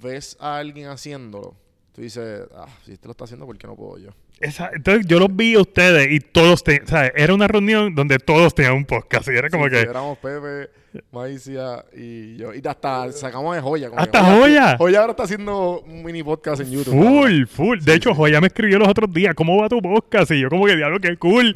[0.00, 1.56] ves a alguien haciéndolo,
[1.94, 4.10] tú dices, ah, si este lo está haciendo, ¿por qué no puedo yo?
[4.40, 7.94] Esa- entonces yo los vi a ustedes y todos, te, o sea, era una reunión
[7.94, 9.80] donde todos tenían un podcast y era como Sí, que...
[9.80, 10.70] éramos Pepe,
[11.12, 12.52] Maicia y yo.
[12.52, 13.88] Y hasta sacamos de Joya.
[13.88, 14.76] como ¿Hasta que Joya?
[14.78, 16.92] Joya ahora está haciendo un mini podcast en YouTube.
[16.94, 17.78] Full, full.
[17.80, 20.30] De hecho, Joya me escribió los otros días, ¿cómo va tu podcast?
[20.32, 21.54] Y yo como que, diablo, qué cool.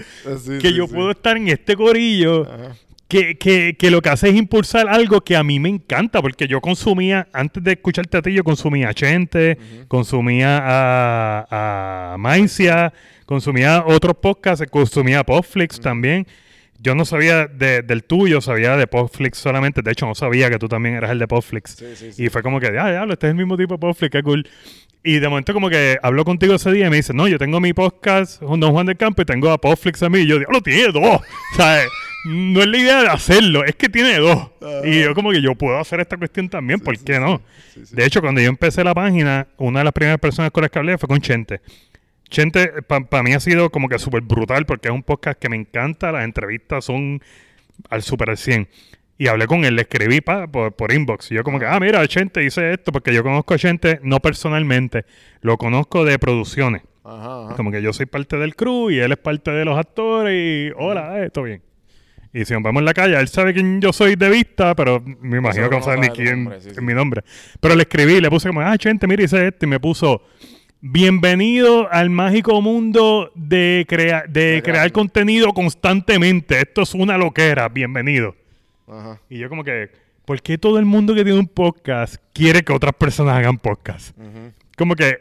[0.61, 2.45] Que yo puedo estar en este corillo.
[2.45, 2.76] Ajá.
[3.09, 6.49] Que, que, que lo que hace es impulsar algo que a mí me encanta, porque
[6.49, 12.93] yo consumía, antes de escucharte a ti, yo consumía a Chente, consumía a, a Maicia,
[13.25, 16.27] consumía otros podcasts, consumía Popflix también.
[16.81, 19.83] Yo no sabía de- del tuyo, sabía de Popflix solamente.
[19.83, 21.77] De hecho, no sabía que tú también eras el de Popflix.
[21.77, 22.25] Sí, sí, sí.
[22.25, 24.47] Y fue como que, ah, diablo, este es el mismo tipo de Popflix, qué cool.
[25.05, 27.61] Y de momento como que habló contigo ese día y me dice, no, yo tengo
[27.61, 30.19] mi podcast con Don Juan del Campo y tengo a Popflix a mí.
[30.19, 31.21] Y yo, diablo, tiene dos.
[31.61, 31.85] Eh,
[32.27, 34.51] no es la idea de hacerlo, es que tiene dos.
[34.85, 37.41] Y yo como que yo puedo hacer esta cuestión también, ¿por qué no?
[37.72, 37.83] Sí.
[37.95, 40.79] De hecho, cuando yo empecé la página, una de las primeras personas con las que
[40.79, 41.61] hablé fue con Chente.
[42.29, 45.57] Chente, para mí ha sido como que súper brutal porque es un podcast que me
[45.57, 47.22] encanta, las entrevistas son
[47.89, 48.68] al super al 100.
[49.18, 51.31] Y hablé con él, le escribí pa, por, por inbox.
[51.31, 54.20] Y yo como que, ah, mira, Chente dice esto, porque yo conozco a Chente no
[54.20, 55.07] personalmente,
[55.41, 56.83] lo conozco de producciones.
[57.03, 57.57] Ajá, ajá.
[57.57, 60.72] Como que yo soy parte del crew y él es parte de los actores y
[60.77, 61.62] hola, eh, todo bien.
[62.37, 65.03] Y si nos vemos en la calle, él sabe quién yo soy de vista, pero
[65.22, 66.82] me imagino que no sabe ni quién nombre, sí, es sí.
[66.82, 67.22] mi nombre.
[67.61, 70.22] Pero le escribí, le puse como, ah, gente, mira, hice esto y me puso,
[70.82, 76.59] bienvenido al mágico mundo de, crea de crear contenido constantemente.
[76.59, 78.37] Esto es una loquera, bienvenido.
[78.87, 79.18] Ajá.
[79.30, 79.89] Y yo como que,
[80.26, 84.14] ¿por qué todo el mundo que tiene un podcast quiere que otras personas hagan podcast?
[84.18, 84.53] Ujú.
[84.76, 85.20] como que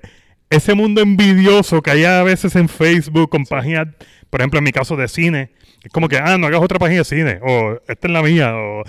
[0.49, 3.87] ese mundo envidioso que hay a veces en Facebook con páginas,
[4.29, 5.51] por ejemplo, en mi caso de cine,
[5.85, 8.53] Es como que, ah, no hagas otra página de cine, o esta es la mía,
[8.55, 8.83] o...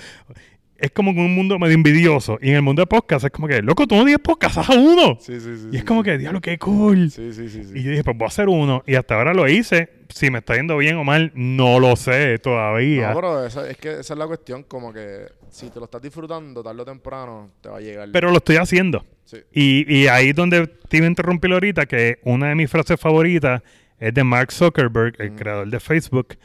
[0.78, 2.36] Es como un mundo medio envidioso.
[2.42, 4.68] Y en el mundo de podcast es como que, loco, tú no tienes podcast, haz
[4.76, 5.16] uno.
[5.18, 5.68] Sí, sí, sí.
[5.72, 7.10] y es como que, diablo, qué cool.
[7.10, 7.60] Sí, sí, sí.
[7.74, 8.82] Y yo dije, pues voy a hacer uno.
[8.86, 9.88] Y hasta ahora lo hice.
[10.10, 13.08] Si me está yendo bien o mal, no lo sé todavía.
[13.08, 16.02] No, pero esa- es que esa es la cuestión, como que si te lo estás
[16.02, 18.10] disfrutando tarde o temprano, te va a llegar.
[18.12, 19.02] Pero lo estoy haciendo.
[19.24, 19.38] Sí.
[19.54, 23.00] Y, y ahí es donde te iba a interrumpir ahorita, que una de mis frases
[23.00, 23.62] favoritas
[23.98, 26.36] es de Mark Zuckerberg, el creador de Facebook,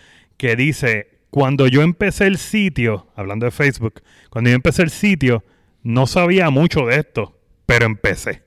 [0.42, 5.44] que dice, cuando yo empecé el sitio, hablando de Facebook, cuando yo empecé el sitio,
[5.84, 7.38] no sabía mucho de esto,
[7.68, 8.42] pero empecé.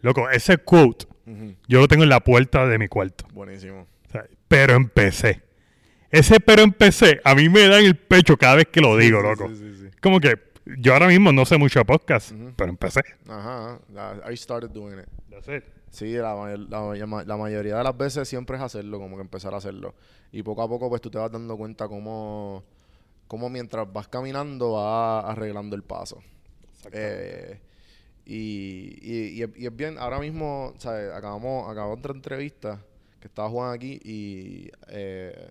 [0.00, 1.06] Loco, ese quote,
[1.66, 3.26] yo lo tengo en la puerta de mi cuarto.
[3.32, 3.88] Buenísimo.
[4.06, 5.42] O sea, pero empecé.
[6.12, 9.18] Ese pero empecé, a mí me da en el pecho cada vez que lo digo,
[9.20, 9.48] Sí, loco.
[9.48, 9.96] Sí, sí, sí.
[10.00, 10.38] Como que
[10.78, 13.00] yo ahora mismo no sé mucho de podcast, pero empecé.
[13.28, 13.80] Ajá.
[13.92, 15.06] la- I started doing it.
[15.30, 15.64] That's it.
[15.94, 16.34] Sí, la,
[16.68, 19.94] la, ma- la mayoría de las veces siempre es hacerlo, como que empezar a hacerlo.
[20.32, 22.64] Y poco a poco, pues tú te vas dando cuenta cómo,
[23.28, 26.22] cómo mientras vas caminando vas arreglando el paso.
[26.92, 27.60] Eh,
[28.26, 31.12] y, y, y es- bien, ahora mismo, ¿sabes?
[31.12, 32.80] Acabamos, acabamos otra entrevista
[33.20, 35.50] que estaba Juan aquí y, eh,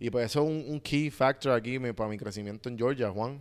[0.00, 3.10] y pues eso es un, un key factor aquí mi- para mi crecimiento en Georgia,
[3.10, 3.40] Juan.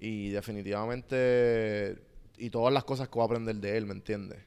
[0.00, 1.98] Y definitivamente,
[2.38, 4.38] y todas las cosas que voy a aprender de él, ¿me entiendes?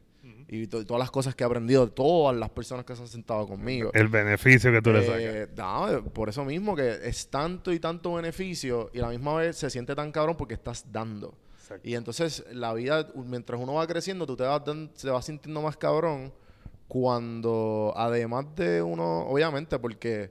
[0.47, 3.07] Y to- todas las cosas que he aprendido de todas las personas que se han
[3.07, 3.89] sentado conmigo.
[3.93, 5.21] El beneficio que tú le sacas.
[5.21, 9.35] Eh, no, por eso mismo que es tanto y tanto beneficio y a la misma
[9.35, 11.33] vez se siente tan cabrón porque estás dando.
[11.57, 11.87] Exacto.
[11.87, 15.61] Y entonces la vida, mientras uno va creciendo, tú te vas, dan- se va sintiendo
[15.61, 16.31] más cabrón
[16.87, 20.29] cuando además de uno, obviamente porque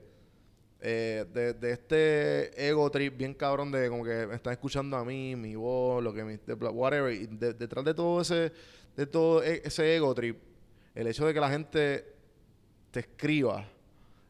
[0.79, 5.03] eh, de, de este ego trip bien cabrón de como que me están escuchando a
[5.03, 6.39] mí, mi voz, lo que me,
[6.71, 8.51] whatever, y de- detrás de todo ese,
[8.95, 10.37] de todo e- ese ego trip,
[10.95, 12.05] el hecho de que la gente
[12.91, 13.65] te escriba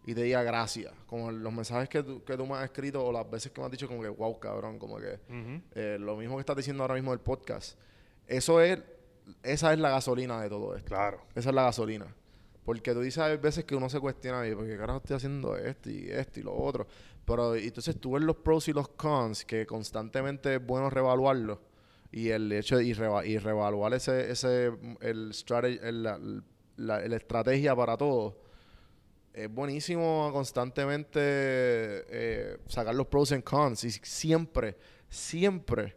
[0.06, 0.94] y te diga gracias.
[1.08, 3.66] Como los mensajes que tú, que tú me has escrito o las veces que me
[3.66, 5.20] has dicho como que, wow, cabrón, como que
[5.76, 7.78] eh, lo mismo que estás diciendo ahora mismo del podcast.
[8.28, 8.80] Eso es,
[9.44, 10.88] esa es la gasolina de todo esto.
[10.90, 11.22] Claro.
[11.36, 12.08] Esa es la gasolina.
[12.64, 15.58] Porque tú dices hay veces que uno se cuestiona, ¿y por qué carajo estoy haciendo
[15.58, 16.88] esto y esto y lo otro?
[17.26, 21.60] Pero entonces tú ves los pros y los cons, que constantemente es bueno reevaluarlos.
[22.12, 26.20] Y el hecho de y, reva- y reevaluar ese, ese el strategy, el, la,
[26.78, 28.38] la- la estrategia para todo.
[29.34, 33.84] Es buenísimo constantemente eh, sacar los pros y cons.
[33.86, 34.76] Y siempre,
[35.08, 35.96] siempre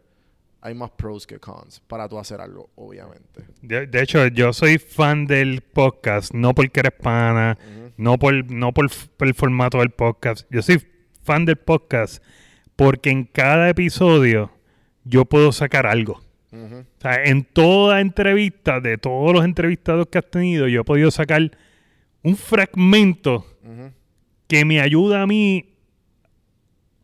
[0.61, 3.43] hay más pros que cons para tú hacer algo, obviamente.
[3.61, 7.57] De, de hecho, yo soy fan del podcast, no porque eres pana,
[7.97, 8.87] no por, no por
[9.19, 10.47] el formato del podcast.
[10.49, 10.81] Yo soy
[11.23, 12.23] fan del podcast
[12.77, 14.51] porque en cada episodio
[15.05, 16.21] yo puedo sacar algo.
[16.51, 21.11] O sea, en toda entrevista, de todos los entrevistados que has tenido, yo he podido
[21.11, 21.51] sacar
[22.23, 23.45] un fragmento
[24.47, 25.75] que me ayuda a mí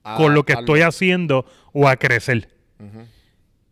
[0.04, 2.50] con lo que estoy haciendo o a crecer.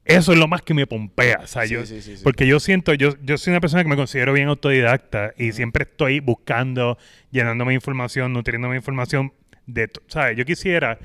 [0.06, 1.42] Eso es lo más que me pompea.
[1.44, 2.16] O sea, Sí, yo, sí, sí.
[2.24, 5.84] Porque yo siento, yo, yo soy una persona que me considero bien autodidacta y siempre
[5.84, 6.98] estoy buscando,
[7.30, 9.34] llenándome de información, nutriéndome de información.
[9.68, 10.36] De, ¿sabes?
[10.36, 10.98] Yo quisiera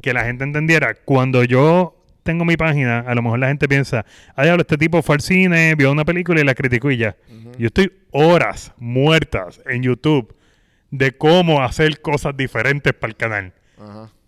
[0.00, 1.95] que la gente entendiera, cuando yo
[2.26, 4.04] tengo mi página, a lo mejor la gente piensa,
[4.34, 7.16] ah, diablo, este tipo fue al cine, vio una película y la criticó y ya.
[7.58, 10.36] Yo estoy horas muertas en YouTube
[10.90, 13.52] de cómo hacer cosas diferentes para el canal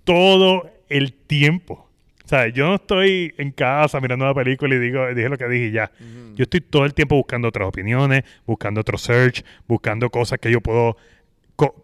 [0.04, 1.86] todo el tiempo.
[2.24, 5.48] O sea, yo no estoy en casa mirando una película y digo, dije lo que
[5.48, 5.90] dije y ya.
[6.34, 10.60] Yo estoy todo el tiempo buscando otras opiniones, buscando otro search, buscando cosas que yo
[10.60, 10.96] puedo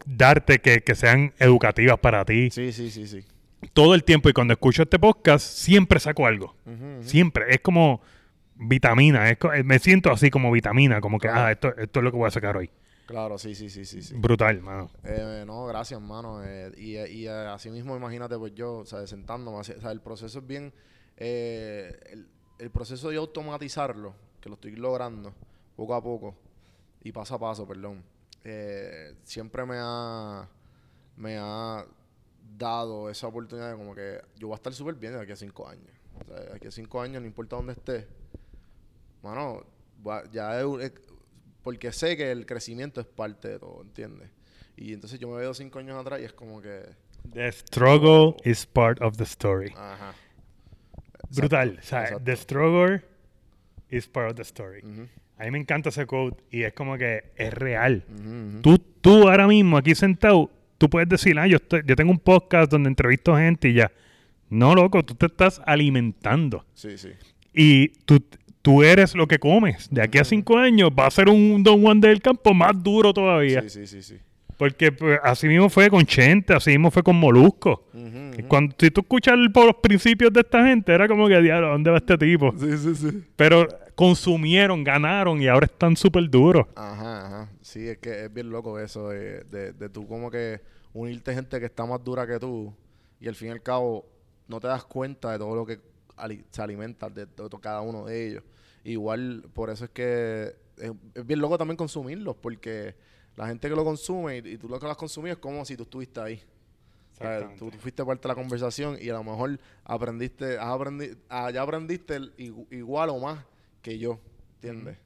[0.07, 2.51] darte que, que sean educativas para ti.
[2.51, 3.25] Sí, sí, sí, sí.
[3.73, 4.29] Todo el tiempo.
[4.29, 6.55] Y cuando escucho este podcast, siempre saco algo.
[7.01, 7.47] Siempre.
[7.49, 8.01] Es como
[8.57, 9.31] vitamina.
[9.31, 11.01] Es me siento así como vitamina.
[11.01, 11.43] Como que, Claro.
[11.47, 12.71] ah, esto, esto es lo que voy a sacar hoy.
[13.07, 14.15] Claro, sí, sí, sí, sí, sí.
[14.17, 14.91] Brutal, mano.
[15.05, 16.43] Eh, no, gracias, hermano.
[16.43, 20.01] Eh, y y eh, así mismo, imagínate, pues yo, o sea, sentándome, o sea, el
[20.01, 20.73] proceso es bien,
[21.19, 22.27] el,
[22.59, 25.35] el proceso de automatizarlo, que lo estoy logrando
[25.77, 26.35] poco a poco
[27.03, 28.03] y paso a paso, perdón,
[29.25, 30.49] siempre me ha,
[31.17, 31.85] me ha
[32.57, 35.37] dado esa oportunidad de como que yo voy a estar súper bien de aquí a
[35.37, 35.91] cinco años.
[36.21, 38.07] O sea, de aquí a cinco años, no importa dónde esté,
[39.23, 39.65] mano,
[40.07, 40.93] va- ya es,
[41.63, 44.31] porque sé que el crecimiento es parte de todo, ¿entiendes?
[44.77, 46.83] Y entonces yo me veo cinco años atrás y es como que,
[47.33, 49.73] The struggle is part of the story.
[49.77, 50.15] ajá.
[51.31, 51.71] Brutal.
[51.71, 52.25] Exacto, O sea, exacto.
[52.25, 53.03] the struggle
[53.91, 54.81] is part of the story.
[54.85, 58.05] Ujú, A mí me encanta ese quote y es como que es real.
[58.09, 58.61] ujú, ujú.
[58.63, 62.19] Tú, tú ahora mismo aquí sentado, tú puedes decir, ah, yo, estoy- yo tengo un
[62.19, 63.91] podcast donde entrevisto gente y ya.
[64.51, 66.65] No, loco, tú te estás alimentando.
[66.75, 67.09] Sí, sí.
[67.53, 68.23] Y tú,
[68.63, 69.89] tú eres lo que comes.
[69.91, 73.13] De aquí a cinco años va a ser un Don Juan del campo más duro
[73.13, 73.63] todavía.
[73.63, 74.15] Sí, sí, sí, sí.
[74.57, 77.89] Porque pues, así mismo fue con Chente, así mismo fue con Molusco.
[78.47, 81.91] Cuando, si tú escuchas por los principios de esta gente, era como que, diablo, ¿dónde
[81.91, 82.55] va este tipo?
[82.57, 83.23] Sí, sí, sí.
[83.35, 83.67] Pero
[83.97, 86.67] consumieron, ganaron y ahora están súper duros.
[86.77, 87.44] Ajá, ajá.
[87.65, 90.61] Sí, es que es bien loco eso de, de, de tú como que
[90.93, 92.75] unirte gente que está más dura que tú
[93.21, 94.07] y al fin y al cabo
[94.49, 95.81] no te das cuenta de todo lo que
[96.17, 98.45] ali- se alimenta de, to- cada uno de ellos.
[98.85, 102.95] Igual, por eso es que es, es bien loco también consumirlos porque
[103.35, 105.65] la gente que lo consume y, y tú lo que lo has consumido es como
[105.65, 106.43] si tú estuviste ahí.
[107.15, 110.67] O sea, tú, tú fuiste parte de la conversación y a lo mejor aprendiste, has
[110.69, 113.43] aprendi, ah, ya aprendiste el igu- igual o más
[113.81, 114.21] que yo,
[114.57, 114.99] ¿entiendes?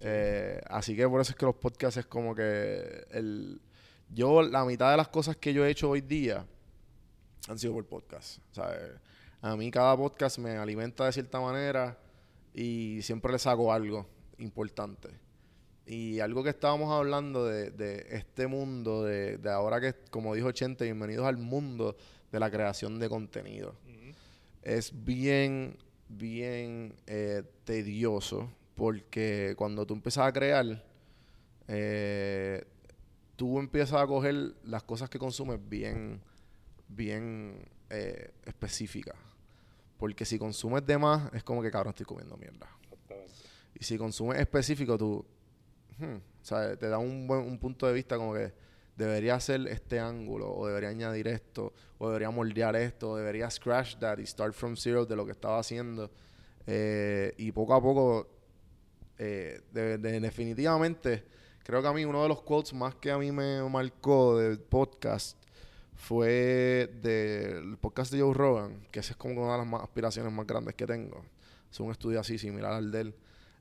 [0.00, 3.60] Eh, así que por eso es que los podcasts es como que el
[4.10, 6.46] yo la mitad de las cosas que yo he hecho hoy día
[7.48, 8.38] han sido por podcast.
[9.40, 11.98] A mí cada podcast me alimenta de cierta manera
[12.54, 14.06] y siempre le saco algo
[14.38, 15.10] importante.
[15.86, 20.52] Y algo que estábamos hablando de, de este mundo, de, de ahora que, como dijo
[20.52, 21.96] Chente, bienvenidos al mundo
[22.30, 23.74] de la creación de contenido.
[24.62, 25.78] Es bien,
[26.08, 30.84] bien eh, tedioso porque cuando tú empiezas a crear,
[31.66, 32.64] eh,
[33.34, 36.20] tú empiezas a coger las cosas que consumes bien,
[36.86, 39.16] bien eh, específicas.
[39.98, 42.68] Porque si consumes de más, es como que cabrón, estoy comiendo mierda.
[43.74, 45.26] Y si consumes específico, tú
[45.98, 48.52] hmm, o sea, te da un buen un punto de vista como que
[48.96, 53.96] debería hacer este ángulo, o debería añadir esto, o debería moldear esto, o debería scratch
[53.98, 56.12] that y start from zero de lo que estaba haciendo.
[56.66, 58.37] Eh, y poco a poco,
[59.18, 61.24] eh, de- de- definitivamente,
[61.64, 64.58] creo que a mí uno de los quotes más que a mí me marcó del
[64.60, 65.36] podcast
[65.94, 70.32] fue del podcast de Joe Rogan, que esa es como una de las más aspiraciones
[70.32, 71.24] más grandes que tengo.
[71.70, 73.14] Es un estudio así, similar al de él.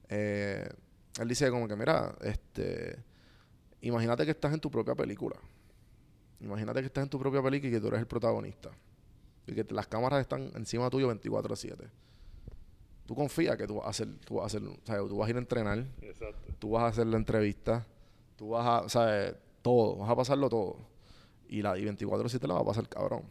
[0.10, 0.70] Eh,
[1.20, 2.98] él dice como que, mira, este,
[3.82, 5.36] imagínate que estás en tu propia película.
[6.40, 8.70] Imagínate que estás en tu propia película y que tú eres el protagonista.
[9.48, 11.90] Y que las cámaras están encima tuyo 24/7.
[13.08, 15.28] Tú confías que tú vas a hacer, tú vas a hacer, o sea, tú vas
[15.28, 16.54] a ir a entrenar, Exacto.
[16.60, 17.88] tú vas a hacer la entrevista,
[18.36, 19.34] tú vas a, o sea,
[19.64, 20.78] todo, vas a pasarlo todo.
[21.50, 23.24] Y la y 24/7 la va a pasar cabrón.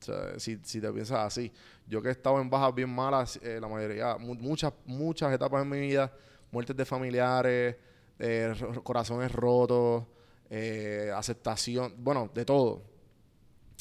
[0.00, 1.52] O sea, si, si te piensas así.
[1.86, 5.62] Yo que he estado en bajas bien malas, eh, la mayoría, mu- muchas, muchas etapas
[5.62, 6.12] en mi vida,
[6.52, 7.76] muertes de familiares,
[8.20, 10.04] eh, corazones rotos,
[10.50, 12.82] eh, aceptación, bueno, de todo.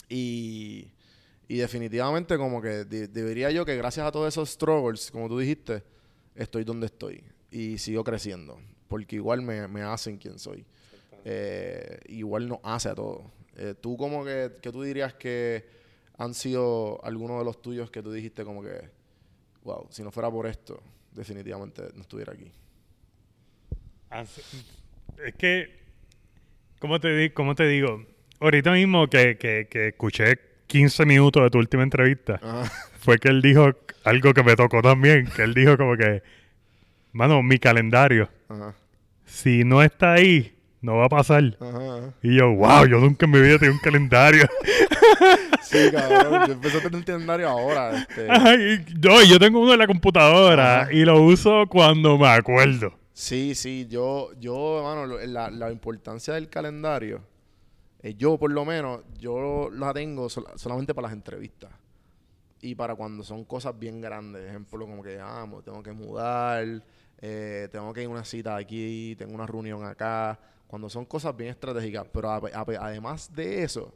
[0.09, 0.91] Y,
[1.53, 5.37] y definitivamente como que de- debería yo que gracias a todos esos struggles, como tú
[5.39, 5.83] dijiste,
[6.35, 8.57] estoy donde estoy y sigo creciendo.
[8.87, 10.65] Porque igual me, me hacen quien soy.
[11.25, 13.23] Eh, igual nos hace a todos.
[13.57, 15.65] Eh, tú como que, que tú dirías que
[16.17, 18.89] han sido algunos de los tuyos que tú dijiste como que,
[19.63, 20.81] wow, si no fuera por esto,
[21.11, 22.49] definitivamente no estuviera aquí.
[24.09, 24.41] Hace-
[25.25, 25.79] Es que,
[26.79, 28.05] ¿cómo te, cómo te digo?
[28.39, 32.63] Ahorita mismo que, que, que escuché 15 minutos de tu última entrevista, Ajá.
[32.99, 33.71] fue que él dijo
[34.05, 36.23] algo que me tocó también, que él dijo como que,
[37.11, 38.73] mano, mi calendario, Ajá.
[39.25, 41.43] si no está ahí, no va a pasar.
[41.59, 42.13] Ajá.
[42.23, 44.47] Y yo, wow, yo nunca en mi vida tenía un calendario.
[45.63, 46.47] Sí, cabrón.
[46.47, 47.95] Yo empecé a tener un calendario ahora.
[47.97, 48.27] Este.
[48.29, 50.91] Ay, yo, yo tengo uno en la computadora Ajá.
[50.93, 52.93] y lo uso cuando me acuerdo.
[53.13, 57.21] Sí, sí, yo, yo, hermano, la importancia del calendario,
[58.01, 61.71] eh, yo por lo menos, yo la tengo sol- solamente para las entrevistas.
[62.61, 66.83] Y para cuando son cosas bien grandes, ejemplo, como que, ah, tengo que mudar,
[67.19, 71.35] eh, tengo que ir a una cita aquí, tengo una reunión acá, cuando son cosas
[71.35, 72.05] bien estratégicas.
[72.11, 73.91] Pero a- a- además de eso,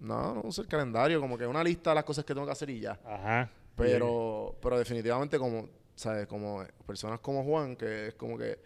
[0.00, 2.52] no, no uso el calendario, como que una lista de las cosas que tengo que
[2.52, 2.98] hacer y ya.
[3.04, 3.50] Ajá.
[3.76, 6.26] Pero, pero definitivamente como, ¿sabes?
[6.26, 8.58] Como personas como Juan, que es como que,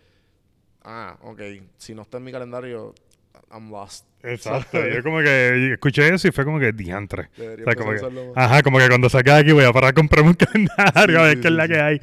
[0.82, 1.40] ah, ok,
[1.76, 2.94] si no está en mi calendario,
[3.50, 4.06] I'm lost.
[4.22, 4.78] Exacto.
[4.88, 7.28] Yo como que escuché eso y fue como que diantre.
[7.38, 10.30] O sea, como que- ajá, como que cuando de aquí voy a parar a comprarme
[10.30, 12.00] un calendario Sí, a ver sí, qué es la que hay.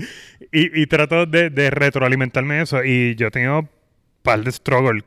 [0.51, 2.83] Y, y trato de, de retroalimentarme eso.
[2.83, 3.69] Y yo he tenido un
[4.23, 5.03] par de struggle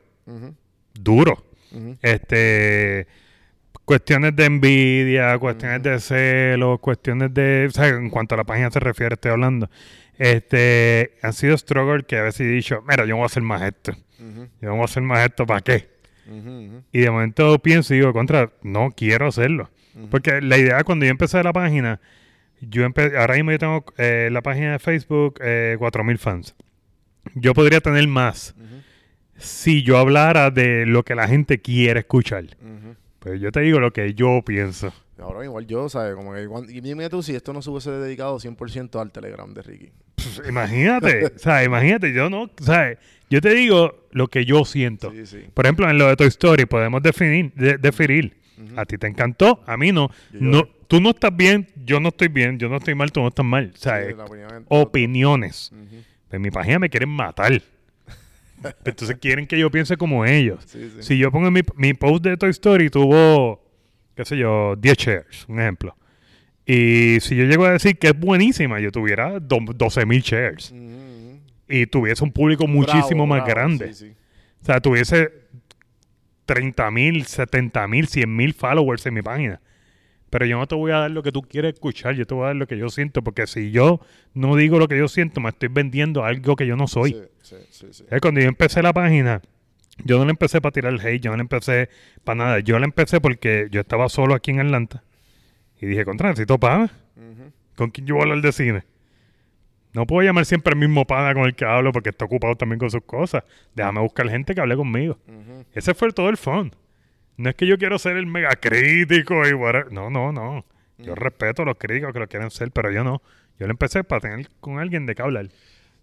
[0.93, 1.39] duros.
[1.71, 1.97] ujú.
[2.01, 3.07] Este
[3.85, 8.69] cuestiones de envidia, cuestiones de celos, cuestiones de, o sea, en cuanto a la página
[8.69, 9.67] se refiere, estoy hablando.
[10.15, 13.41] Este, han sido struggles que a veces he dicho, mira, yo no voy a hacer
[13.41, 13.93] más esto.
[14.19, 15.89] Yo no voy a hacer más esto, ¿para qué?
[16.91, 19.69] Y de momento pienso y digo, contra, no quiero hacerlo.
[20.11, 21.99] Porque la idea cuando yo empecé la página,
[22.61, 26.55] yo empe- ahora mismo yo tengo eh, la página de Facebook, eh, 4.000 fans.
[27.35, 28.55] Yo podría tener más
[29.37, 32.45] si yo hablara de lo que la gente quiere escuchar.
[33.19, 34.93] Pues yo te digo lo que yo pienso.
[35.21, 36.15] Ahora igual yo, ¿sabes?
[36.15, 39.53] Como que cuando- y dime tú si esto no se hubiese dedicado 100% al Telegram
[39.53, 39.91] de Ricky.
[40.15, 42.97] Pues, imagínate, o sea, imagínate, yo no, sea,
[43.29, 45.11] yo te digo lo que yo siento.
[45.11, 45.45] Sí, sí.
[45.53, 48.37] Por ejemplo, en lo de Toy Story podemos definir, de- definir.
[48.75, 50.09] A ti te encantó, a mí no.
[50.33, 53.21] Yo no tú no estás bien, yo no estoy bien, yo no estoy mal, tú
[53.21, 53.71] no estás mal.
[53.73, 55.71] O sea, Sí, es la opinión es- opiniones.
[56.31, 57.61] En mi página me quieren matar.
[58.85, 60.65] Entonces quieren que yo piense como ellos.
[60.99, 63.61] Si yo pongo mi, mi post de Toy Story, tuvo,
[64.19, 65.95] qué sé yo, 10 shares, un ejemplo.
[66.65, 70.71] Y si yo llego a decir que es buenísima, yo tuviera do- 12 mil shares.
[70.71, 71.39] Ujú, ujú.
[71.69, 73.93] Y tuviese un público muchísimo más bravo, grande.
[73.93, 74.13] Sí, sí.
[74.61, 75.31] O sea, tuviese
[76.45, 79.61] 30 mil, 70 mil, 100 mil followers en mi página.
[80.29, 82.43] Pero yo no te voy a dar lo que tú quieres escuchar, yo te voy
[82.43, 83.99] a dar lo que yo siento, porque si yo
[84.33, 87.15] no digo lo que yo siento, me estoy vendiendo algo que yo no soy.
[87.41, 87.55] Sí,
[88.21, 89.41] Cuando yo empecé la página,
[90.03, 91.89] yo no la empecé para tirar hate, yo no la empecé
[92.23, 92.59] para nada.
[92.59, 95.03] Yo la empecé porque yo estaba solo aquí en Atlanta.
[95.81, 96.91] Y dije, contra, necesito pana.
[97.75, 98.83] ¿Con quién yo voy a hablar de cine?
[99.93, 102.79] No puedo llamar siempre al mismo pana con el que hablo porque está ocupado también
[102.79, 103.43] con sus cosas.
[103.73, 105.17] Déjame buscar gente que hable conmigo.
[105.73, 106.75] Ese fue todo el fun.
[107.37, 109.91] No es que yo quiero ser el mega crítico y whatever.
[109.91, 110.65] No, no, no.
[110.97, 113.21] Yo respeto a los críticos que lo quieren ser, pero yo no.
[113.57, 115.47] Yo lo empecé para tener con alguien de qué hablar.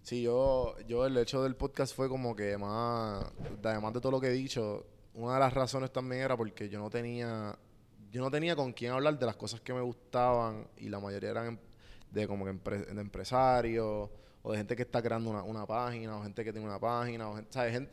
[0.07, 3.25] Sí, yo, yo el hecho del podcast fue como que más,
[3.61, 6.79] además de todo lo que he dicho, una de las razones también era porque yo
[6.79, 7.59] no tenía,
[8.09, 11.31] yo no tenía con quién hablar de las cosas que me gustaban y la mayoría
[11.31, 11.57] eran em-
[12.09, 14.09] de como que empre- de empresarios
[14.43, 17.27] o de gente que está creando una, una página o gente que tiene una página
[17.29, 17.73] o gente, ¿sabes?
[17.73, 17.91] Gente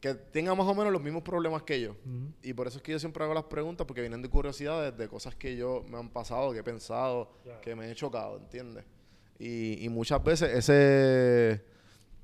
[0.00, 1.94] que tenga más o menos los mismos problemas que yo.
[2.42, 5.06] Y por eso es que yo siempre hago las preguntas porque vienen de curiosidades de
[5.08, 7.30] cosas que yo me han pasado, que he pensado,
[7.60, 8.84] que me he chocado, ¿entiendes?
[9.38, 11.62] Y, y muchas veces ese,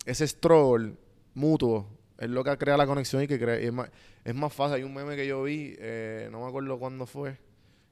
[0.07, 0.97] ese stroll
[1.35, 1.87] mutuo
[2.19, 3.91] es lo que crea la conexión y que crea, es, más,
[4.25, 4.77] es más fácil.
[4.77, 7.37] Hay un meme que yo vi, eh, no me acuerdo cuándo fue,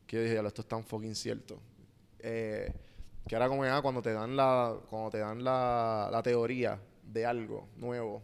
[0.07, 1.61] que dije, "Ya, esto es tan fucking cierto.
[2.21, 2.73] Eh,
[3.27, 7.27] que era como ah, cuando te dan la, cuando te dan la, la teoría de
[7.27, 8.23] algo nuevo,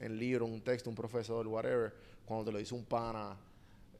[0.00, 3.36] en libro, un texto, un profesor, whatever, cuando te lo dice un pana,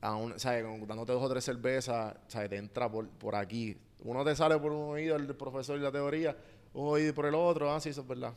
[0.00, 0.64] a un, ¿sabes?
[0.86, 2.50] Dándote dos o tres cervezas, ¿sabes?
[2.50, 3.76] Te entra por, por aquí.
[4.06, 6.36] Uno te sale por un oído el profesor y la teoría,
[6.74, 8.32] un oído por el otro, ah, sí, eso es verdad.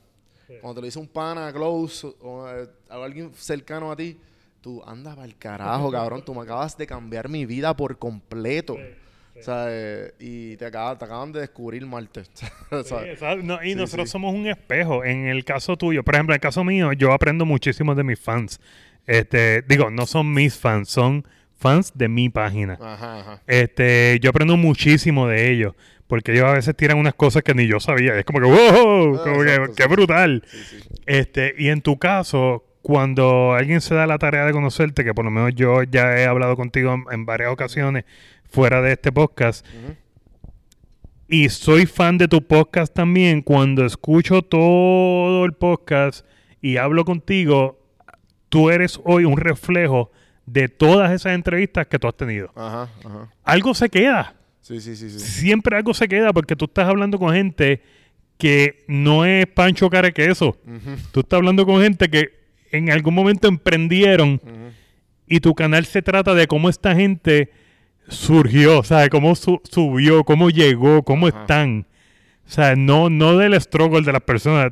[0.62, 4.18] Cuando te lo dice un pana close o eh, alguien cercano a ti,
[4.62, 6.24] tú andas para el carajo, cabrón.
[6.26, 8.76] Tú me acabas de cambiar mi vida por completo.
[9.42, 10.14] ¿Sabes?
[10.20, 12.24] Y te, acaba- te acaban de descubrir Marte.
[12.70, 12.88] ¿sabes?
[12.88, 13.46] Sí, exacto.
[13.46, 14.12] No, y Sí, nosotros sí.
[14.12, 15.06] somos un espejo.
[15.06, 18.20] En el caso tuyo, por ejemplo, en el caso mío, yo aprendo muchísimo de mis
[18.20, 18.60] fans.
[19.06, 21.26] Este, digo, no son mis fans, son
[21.60, 22.78] fans de mi página.
[22.82, 23.42] Ajá, ajá.
[23.46, 25.74] Este, yo aprendo muchísimo de ellos.
[26.08, 28.18] Porque ellos a veces tiran unas cosas que ni yo sabía.
[28.18, 29.90] Es como que, wow, Ah, como que, qué sí.
[29.90, 30.44] brutal.
[30.48, 30.90] Sí, sí.
[31.06, 35.24] Este, y en tu caso, cuando alguien se da la tarea de conocerte, que por
[35.26, 38.06] lo menos yo ya he hablado contigo en, en varias ocasiones
[38.50, 39.64] fuera de este podcast,
[41.28, 46.26] y soy fan de tu podcast también, cuando escucho todo el podcast
[46.60, 47.80] y hablo contigo,
[48.50, 50.12] tú eres hoy un reflejo
[50.52, 52.52] de todas esas entrevistas que tú has tenido.
[52.56, 53.30] Ajá, ajá.
[53.44, 54.36] Algo se queda.
[54.62, 55.20] Sí, sí, sí, sí.
[55.20, 57.82] Siempre algo se queda porque tú estás hablando con gente
[58.38, 60.50] que no es Pancho Carequeso.
[60.66, 62.30] Ujú, Tú estás hablando con gente que
[62.72, 64.40] en algún momento emprendieron
[65.28, 67.52] y tu canal se trata de cómo esta gente
[68.08, 69.10] surgió, ¿sabes?
[69.10, 71.86] Cómo su- subió, cómo llegó, cómo están.
[72.48, 74.72] O sea, no, no del struggle de las personas.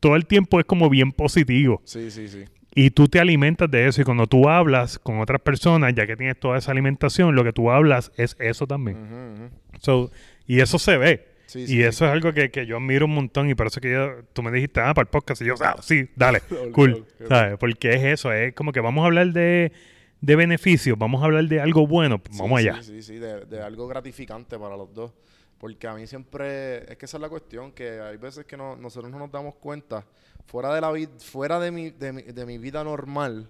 [0.00, 1.80] todo el tiempo es como bien positivo.
[1.84, 2.44] Sí, sí, sí.
[2.80, 4.02] Y tú te alimentas de eso.
[4.02, 7.52] Y cuando tú hablas con otras personas, ya que tienes toda esa alimentación, lo que
[7.52, 9.50] tú hablas es eso también.
[9.80, 10.12] So,
[10.46, 11.26] y eso se ve.
[11.46, 13.50] Sí, y sí, eso es algo que, que yo admiro un montón.
[13.50, 15.42] Y por eso que yo, tú me dijiste, ah, para el podcast.
[15.42, 16.40] Y yo, ah, sí, dale,
[16.72, 17.04] cool.
[17.26, 17.58] ¿Sabes?
[17.58, 18.32] Porque es eso.
[18.32, 19.72] Es como que vamos a hablar de,
[20.20, 22.22] de beneficios, vamos a hablar de algo bueno.
[22.22, 22.80] pues vamos allá.
[22.80, 25.12] Sí, sí, sí, de, de algo gratificante para los dos.
[25.58, 28.76] Porque a mí siempre, es que esa es la cuestión, que hay veces que no,
[28.76, 30.06] nosotros no nos damos cuenta,
[30.48, 33.48] fuera de la fuera de mi, de mi, de mi vida normal,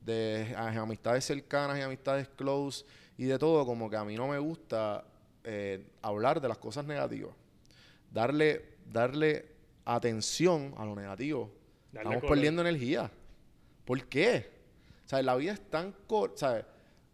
[0.00, 2.86] de amistades cercanas y amistades close
[3.18, 5.04] y de todo, como que a mí no me gusta
[5.44, 7.34] eh, hablar de las cosas negativas.
[8.10, 9.44] Darle, darle
[9.84, 11.52] atención a lo negativo.
[11.92, 12.36] Darle Estamos color.
[12.36, 13.10] perdiendo energía.
[13.84, 14.50] ¿Por qué?
[15.04, 16.64] O sea, la vida es tan corta, ¿sabes?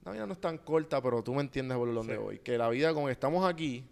[0.05, 2.39] La vida no es tan corta, pero tú me entiendes por donde voy.
[2.39, 3.85] Que la vida, como que estamos aquí,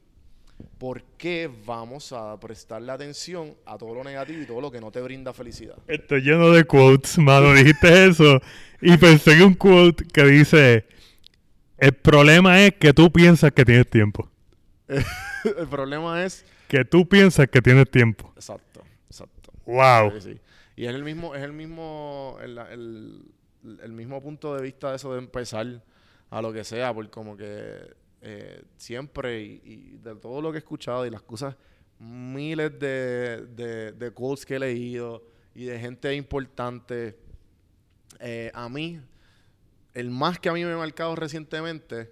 [0.78, 4.90] ¿por qué vamos a prestarle atención a todo lo negativo y todo lo que no
[4.90, 5.76] te brinda felicidad?
[5.86, 7.52] Estoy lleno de quotes, mano.
[7.52, 8.40] Dijiste eso.
[8.80, 10.86] Y pensé en un quote que dice:
[11.78, 14.28] El problema es que tú piensas que tienes tiempo.
[14.88, 16.44] El problema es...
[16.68, 18.32] Que tú piensas que tienes tiempo.
[18.36, 19.52] Exacto, exacto.
[19.66, 20.12] Wow.
[20.20, 20.40] Sí, sí.
[20.76, 23.22] Y es el mismo, es el mismo, el, el-
[23.82, 25.66] el mismo punto de vista de eso de empezar
[26.30, 27.92] a lo que sea, porque como que
[28.22, 31.56] eh, siempre y, y de todo lo que he escuchado y las cosas,
[31.98, 37.18] miles de, de, de quotes que he leído y de gente importante,
[38.20, 39.00] eh, a mí,
[39.94, 42.10] el más que a mí me ha marcado recientemente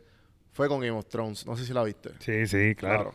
[0.52, 1.46] fue con Game of Thrones.
[1.46, 2.10] No sé si la viste.
[2.18, 3.14] Sí, sí, claro.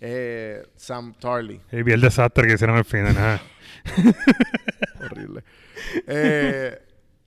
[0.00, 1.60] Eh, Sam Tarly.
[1.72, 3.14] Y vi el desastre que hicieron al final.
[3.14, 3.42] Nada.
[5.00, 5.42] Horrible.
[6.06, 6.78] Eh,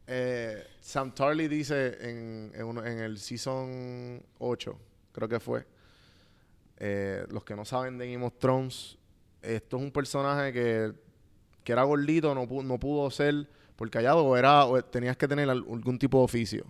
[0.07, 4.79] eh, Sam Tarly dice en, en, en el season 8,
[5.12, 5.66] creo que fue.
[6.78, 8.97] eh, los que no saben de Game of Thrones,
[9.41, 10.93] esto es un personaje que,
[11.64, 15.49] que era gordito, no, pu- no pudo ser, porque allá o era, tenías que tener
[15.49, 16.66] al- algún tipo de oficio.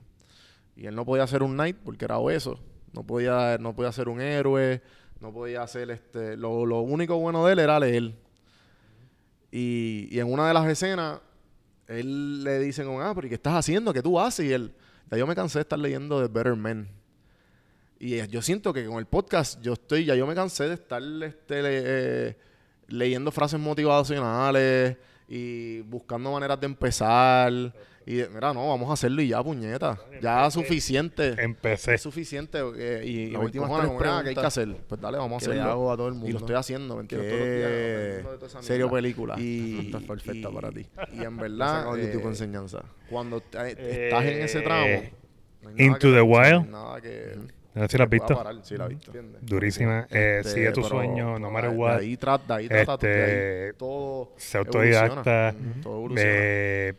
[0.75, 2.59] Y él no podía ser un knight porque era obeso.
[2.93, 4.81] No podía, no podía ser un héroe,
[5.21, 6.35] no podía ser este.
[6.35, 8.13] Lo, lo único bueno de él era leer.
[9.51, 11.19] Y, y en una de las escenas,
[11.87, 13.93] él le dicen, ah, pero ¿y qué estás haciendo?
[13.93, 14.45] ¿Qué tú haces?
[14.45, 14.73] Y él,
[15.09, 16.89] ya yo me cansé de estar leyendo de Better Men.
[18.03, 20.73] Y eh, yo siento que con el podcast yo estoy, ya yo me cansé de
[20.73, 21.81] estar este, le-
[22.29, 22.37] eh,
[22.87, 24.97] leyendo frases motivacionales
[25.27, 27.53] y buscando maneras de empezar.
[28.03, 29.99] Y de- mira, no, vamos a hacerlo y ya, puñeta.
[30.19, 31.35] Ya es suficiente.
[31.37, 31.93] Empecé.
[31.93, 32.57] Es suficiente.
[32.75, 34.75] eh, y, y como, "Ah, ¿qué hay que hacer?
[34.87, 35.71] Pues dale, vamos a que le hacerlo.
[35.71, 36.31] hago a todo el Y mundo.
[36.33, 37.31] lo estoy haciendo, ¿me entiendes?
[37.31, 38.97] ¿Qué Todos los días, aprendiendo de toda esa serio mierda.
[38.97, 39.35] película?
[39.39, 40.87] Y, Esta es perfecta y- para ti.
[41.13, 42.83] Y en La verdad, YouTube eh, enseñanza.
[43.11, 45.13] cuando te- estás en ese tramo, Eh,
[45.61, 46.67] no Into que- the Wild.
[46.69, 47.37] Nada que,
[47.73, 48.35] No sé si la has que visto.
[48.35, 48.55] parar.
[48.63, 49.11] Sí, la he visto.
[49.11, 49.41] ¿entiendes?
[49.45, 50.07] Durísima.
[50.11, 51.97] Eh, Este, sigue tu pero- sueño, no matter de- what.
[51.99, 55.49] De ahí, tra- de ahí trata, de Este, ahí todo Sé autodidacta.
[55.49, 55.81] evoluciona.
[55.81, 56.31] Todo evoluciona.
[56.33, 56.93] Eh,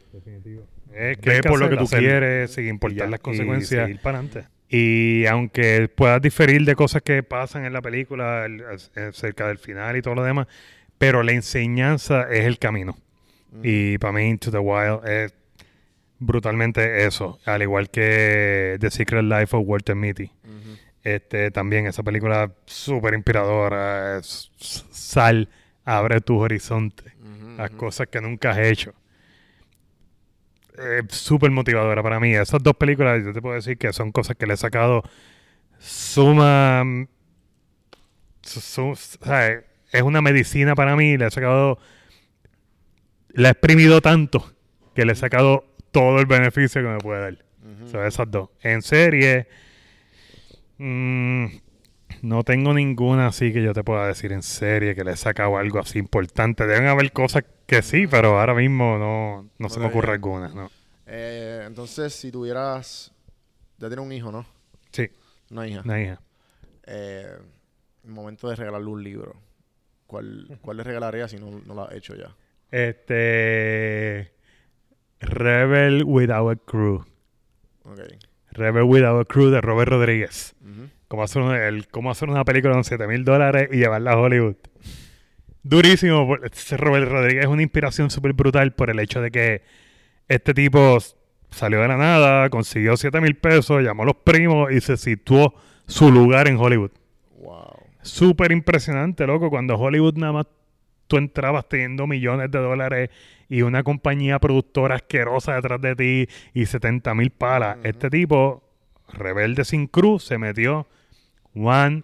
[0.95, 3.87] eh, Ve ve que por lo que tú quieres, sin importar Y las y consecuencias.
[3.87, 4.49] seguir para adelante.
[4.69, 8.63] Y aunque puedas diferir de cosas que pasan en la película el-
[8.95, 10.47] el- cerca del final y todo lo demás,
[10.99, 12.97] pero la enseñanza es el camino.
[13.63, 15.35] Y para mí, Into the Wild es
[16.23, 17.39] brutalmente eso.
[17.45, 20.31] Al igual que The Secret Life of Walter Mitty.
[21.05, 24.19] Este, también esa película súper inspiradora.
[24.19, 25.49] es- sal,
[25.85, 27.13] abre tus horizontes.
[27.57, 28.95] Las cosas que nunca has hecho.
[30.79, 32.35] Es súper motivadora para mí.
[32.35, 35.03] Esas dos películas, yo te puedo decir que son cosas que le he sacado
[35.79, 36.85] suma.
[38.43, 38.99] su-
[39.93, 41.17] es una medicina para mí.
[41.19, 41.79] Le he sacado.
[43.35, 44.53] La he exprimido tanto
[44.95, 47.45] que le he sacado todo el beneficio que me puede dar.
[47.85, 48.51] O sea, esas dos.
[48.61, 49.47] En serie.
[50.79, 51.47] mm,
[52.23, 55.57] no tengo ninguna así que yo te pueda decir en serie que le he sacado
[55.57, 56.67] algo así importante.
[56.67, 60.49] Deben haber cosas que sí, pero ahora mismo no, no se me ocurre alguna.
[60.49, 60.71] No.
[61.07, 63.13] Eh, entonces, si tuvieras...
[63.79, 64.47] Ya tienes un hijo, ¿no?
[64.93, 65.11] Sí,
[65.51, 65.83] Una hija.
[65.85, 66.21] una hija.
[66.87, 67.37] Eh,
[68.05, 69.35] el momento de regalarle un libro.
[70.07, 72.35] ¿Cuál, cuál le regalarías si no, no lo has hecho ya?
[72.71, 74.33] Este.
[75.23, 77.05] Rebel Without a Crew.
[77.85, 78.01] Ok.
[78.51, 80.55] Rebel Without a Crew de Robert Rodríguez.
[80.61, 80.89] Ujú.
[81.09, 84.19] Cómo hacer, una, el, cómo hacer una película con 7 mil dólares y llevarla a
[84.19, 84.57] Hollywood.
[85.63, 86.37] Durísimo.
[86.77, 89.63] Robert Rodríguez es una inspiración súper brutal por el hecho de que
[90.29, 90.99] este tipo
[91.51, 95.55] salió de la nada, consiguió 7 mil pesos, llamó a los primos y se situó
[95.87, 96.91] su lugar en Hollywood.
[97.39, 97.77] Wow.
[98.03, 99.51] Súper impresionante, loco.
[99.51, 100.47] Cuando Hollywood nada más
[101.07, 103.11] tú entrabas teniendo millones de dólares
[103.49, 107.79] y una compañía productora asquerosa detrás de ti y 70 mil palas.
[107.83, 108.63] Este tipo,
[109.13, 110.87] rebelde sin cruz, se metió
[111.55, 112.03] One,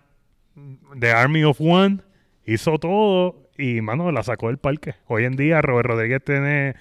[0.99, 1.99] The Army of One,
[2.45, 4.95] hizo todo y, mano, la sacó del parque.
[5.07, 6.75] Hoy en día, Robert Rodríguez tiene,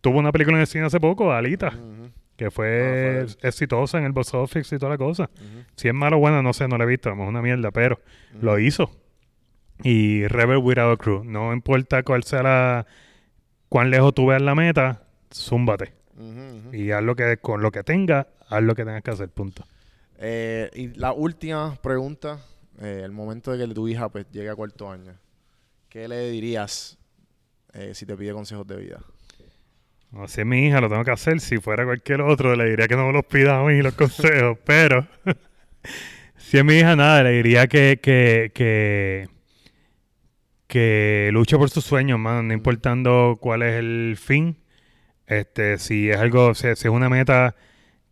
[0.00, 2.10] tuvo una película en el cine hace poco, Alita, Ujú.
[2.36, 5.28] que Ah, fue exitosa en el box office y toda la cosa.
[5.76, 7.98] Si es malo o bueno, no sé, no la he visto, mejor una mierda, pero
[8.40, 8.90] lo hizo.
[9.82, 12.86] Y Rebel Without a Crew, no importa cuál sea la,
[13.68, 15.02] cuán lejos tú veas la meta,
[15.32, 15.92] zúmbate.
[16.16, 16.74] Ujú.
[16.74, 19.64] Y haz lo que, con lo que tengas, haz lo que tengas que hacer, punto.
[20.18, 22.38] Eh, y la última pregunta,
[22.80, 25.14] eh, el momento de que tu hija pues llegue a cuarto año,
[25.88, 26.98] ¿qué le dirías
[27.72, 29.00] eh, si te pide consejos de vida?
[30.12, 31.40] No, si es mi hija, lo tengo que hacer.
[31.40, 34.56] Si fuera cualquier otro, le diría que no me los pida a mí los consejos.
[34.64, 35.06] pero
[36.36, 39.28] si es mi hija, nada, le diría que, que, que,
[40.74, 44.56] que luche por sus sueños, man, no importando cuál es el fin.
[45.28, 47.54] Este, si es algo, si, si es una meta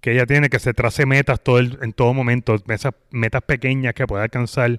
[0.01, 3.95] que ella tiene, que se trace metas todo el- en todo momento, metas, metas pequeñas
[3.95, 4.79] que pueda alcanzar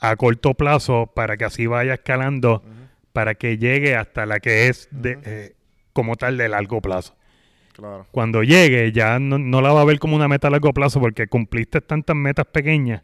[0.00, 2.64] a corto plazo para que así vaya escalando,
[3.12, 5.52] para que llegue hasta la que es de, eh,
[5.92, 7.14] como tal de largo plazo.
[7.74, 8.06] Claro.
[8.10, 10.98] Cuando llegue ya no, no la va a ver como una meta a largo plazo
[10.98, 13.02] porque cumpliste tantas metas pequeñas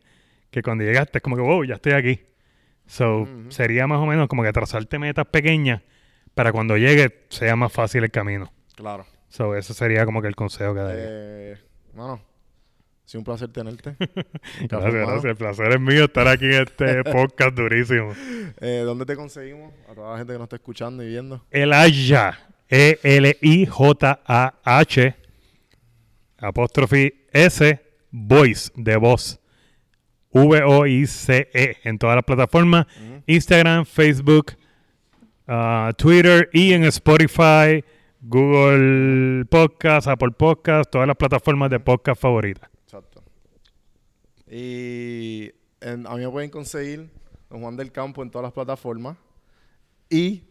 [0.51, 2.21] que cuando llegaste es como que, wow, ya estoy aquí.
[2.87, 5.83] So, sería más o menos como que trazarte metas pequeñas
[6.35, 8.53] para cuando llegue sea más fácil el camino.
[8.77, 9.07] Claro.
[9.29, 11.05] So, ese sería como que el consejo que daría.
[11.07, 11.57] Eh,
[11.95, 12.21] bueno,
[13.05, 13.97] Ha sido un placer tenerte.
[14.69, 15.25] Gracias, gracias.
[15.25, 18.13] El placer es mío estar aquí en este podcast durísimo.
[18.61, 19.73] Eh, ¿Dónde te conseguimos?
[19.91, 21.45] A toda la gente que nos está escuchando y viendo.
[21.51, 22.39] Elijah.
[22.69, 22.99] E
[23.97, 25.15] E-L-I-J-A-H.
[26.39, 27.81] Apóstrofe S.
[28.11, 28.71] Voice.
[28.75, 29.41] De voz.
[30.45, 31.77] V-O-I-C-E.
[31.85, 32.87] En todas las plataformas.
[33.27, 34.53] Instagram, Facebook,
[35.47, 37.85] ah, Twitter y en Spotify,
[38.21, 42.69] Google Podcast, Apple Podcast, todas las plataformas de podcast favoritas.
[42.85, 43.23] Exacto.
[44.51, 47.11] Y a mí me pueden conseguir
[47.51, 49.17] Don Juan del Campo en todas las plataformas.
[50.09, 50.43] Y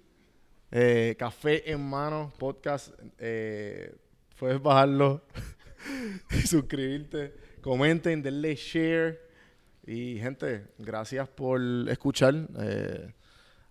[0.72, 2.94] eh, Café en Mano Podcast.
[3.20, 3.96] eh,
[4.38, 5.24] puedes bajarlo
[6.32, 7.34] y suscribirte.
[7.62, 9.25] Comenten, denle share.
[9.88, 12.34] Y gente, gracias por escuchar.
[12.60, 13.14] Eh,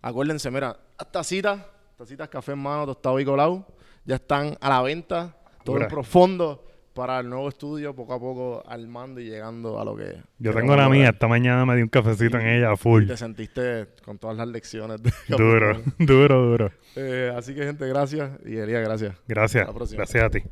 [0.00, 1.60] acuérdense, mira, las tacitas,
[1.96, 3.66] tacitas Café en Mano, tostado y colado,
[4.04, 5.36] ya están a la venta.
[5.64, 6.62] Todo en profundo
[6.94, 10.22] para el nuevo estudio, poco a poco armando y llegando a lo que...
[10.38, 11.08] Yo tengo la mía.
[11.08, 13.06] Esta mañana me di un cafecito en ella, full.
[13.06, 15.02] te sentiste con todas las lecciones.
[15.02, 16.70] de Duro, duro, duro.
[16.94, 18.30] Eh, así que, gente, gracias.
[18.44, 19.16] Y Elías, gracias.
[19.26, 19.62] Gracias.
[19.62, 19.96] Hasta la próxima.
[19.98, 20.42] Gracias a ti.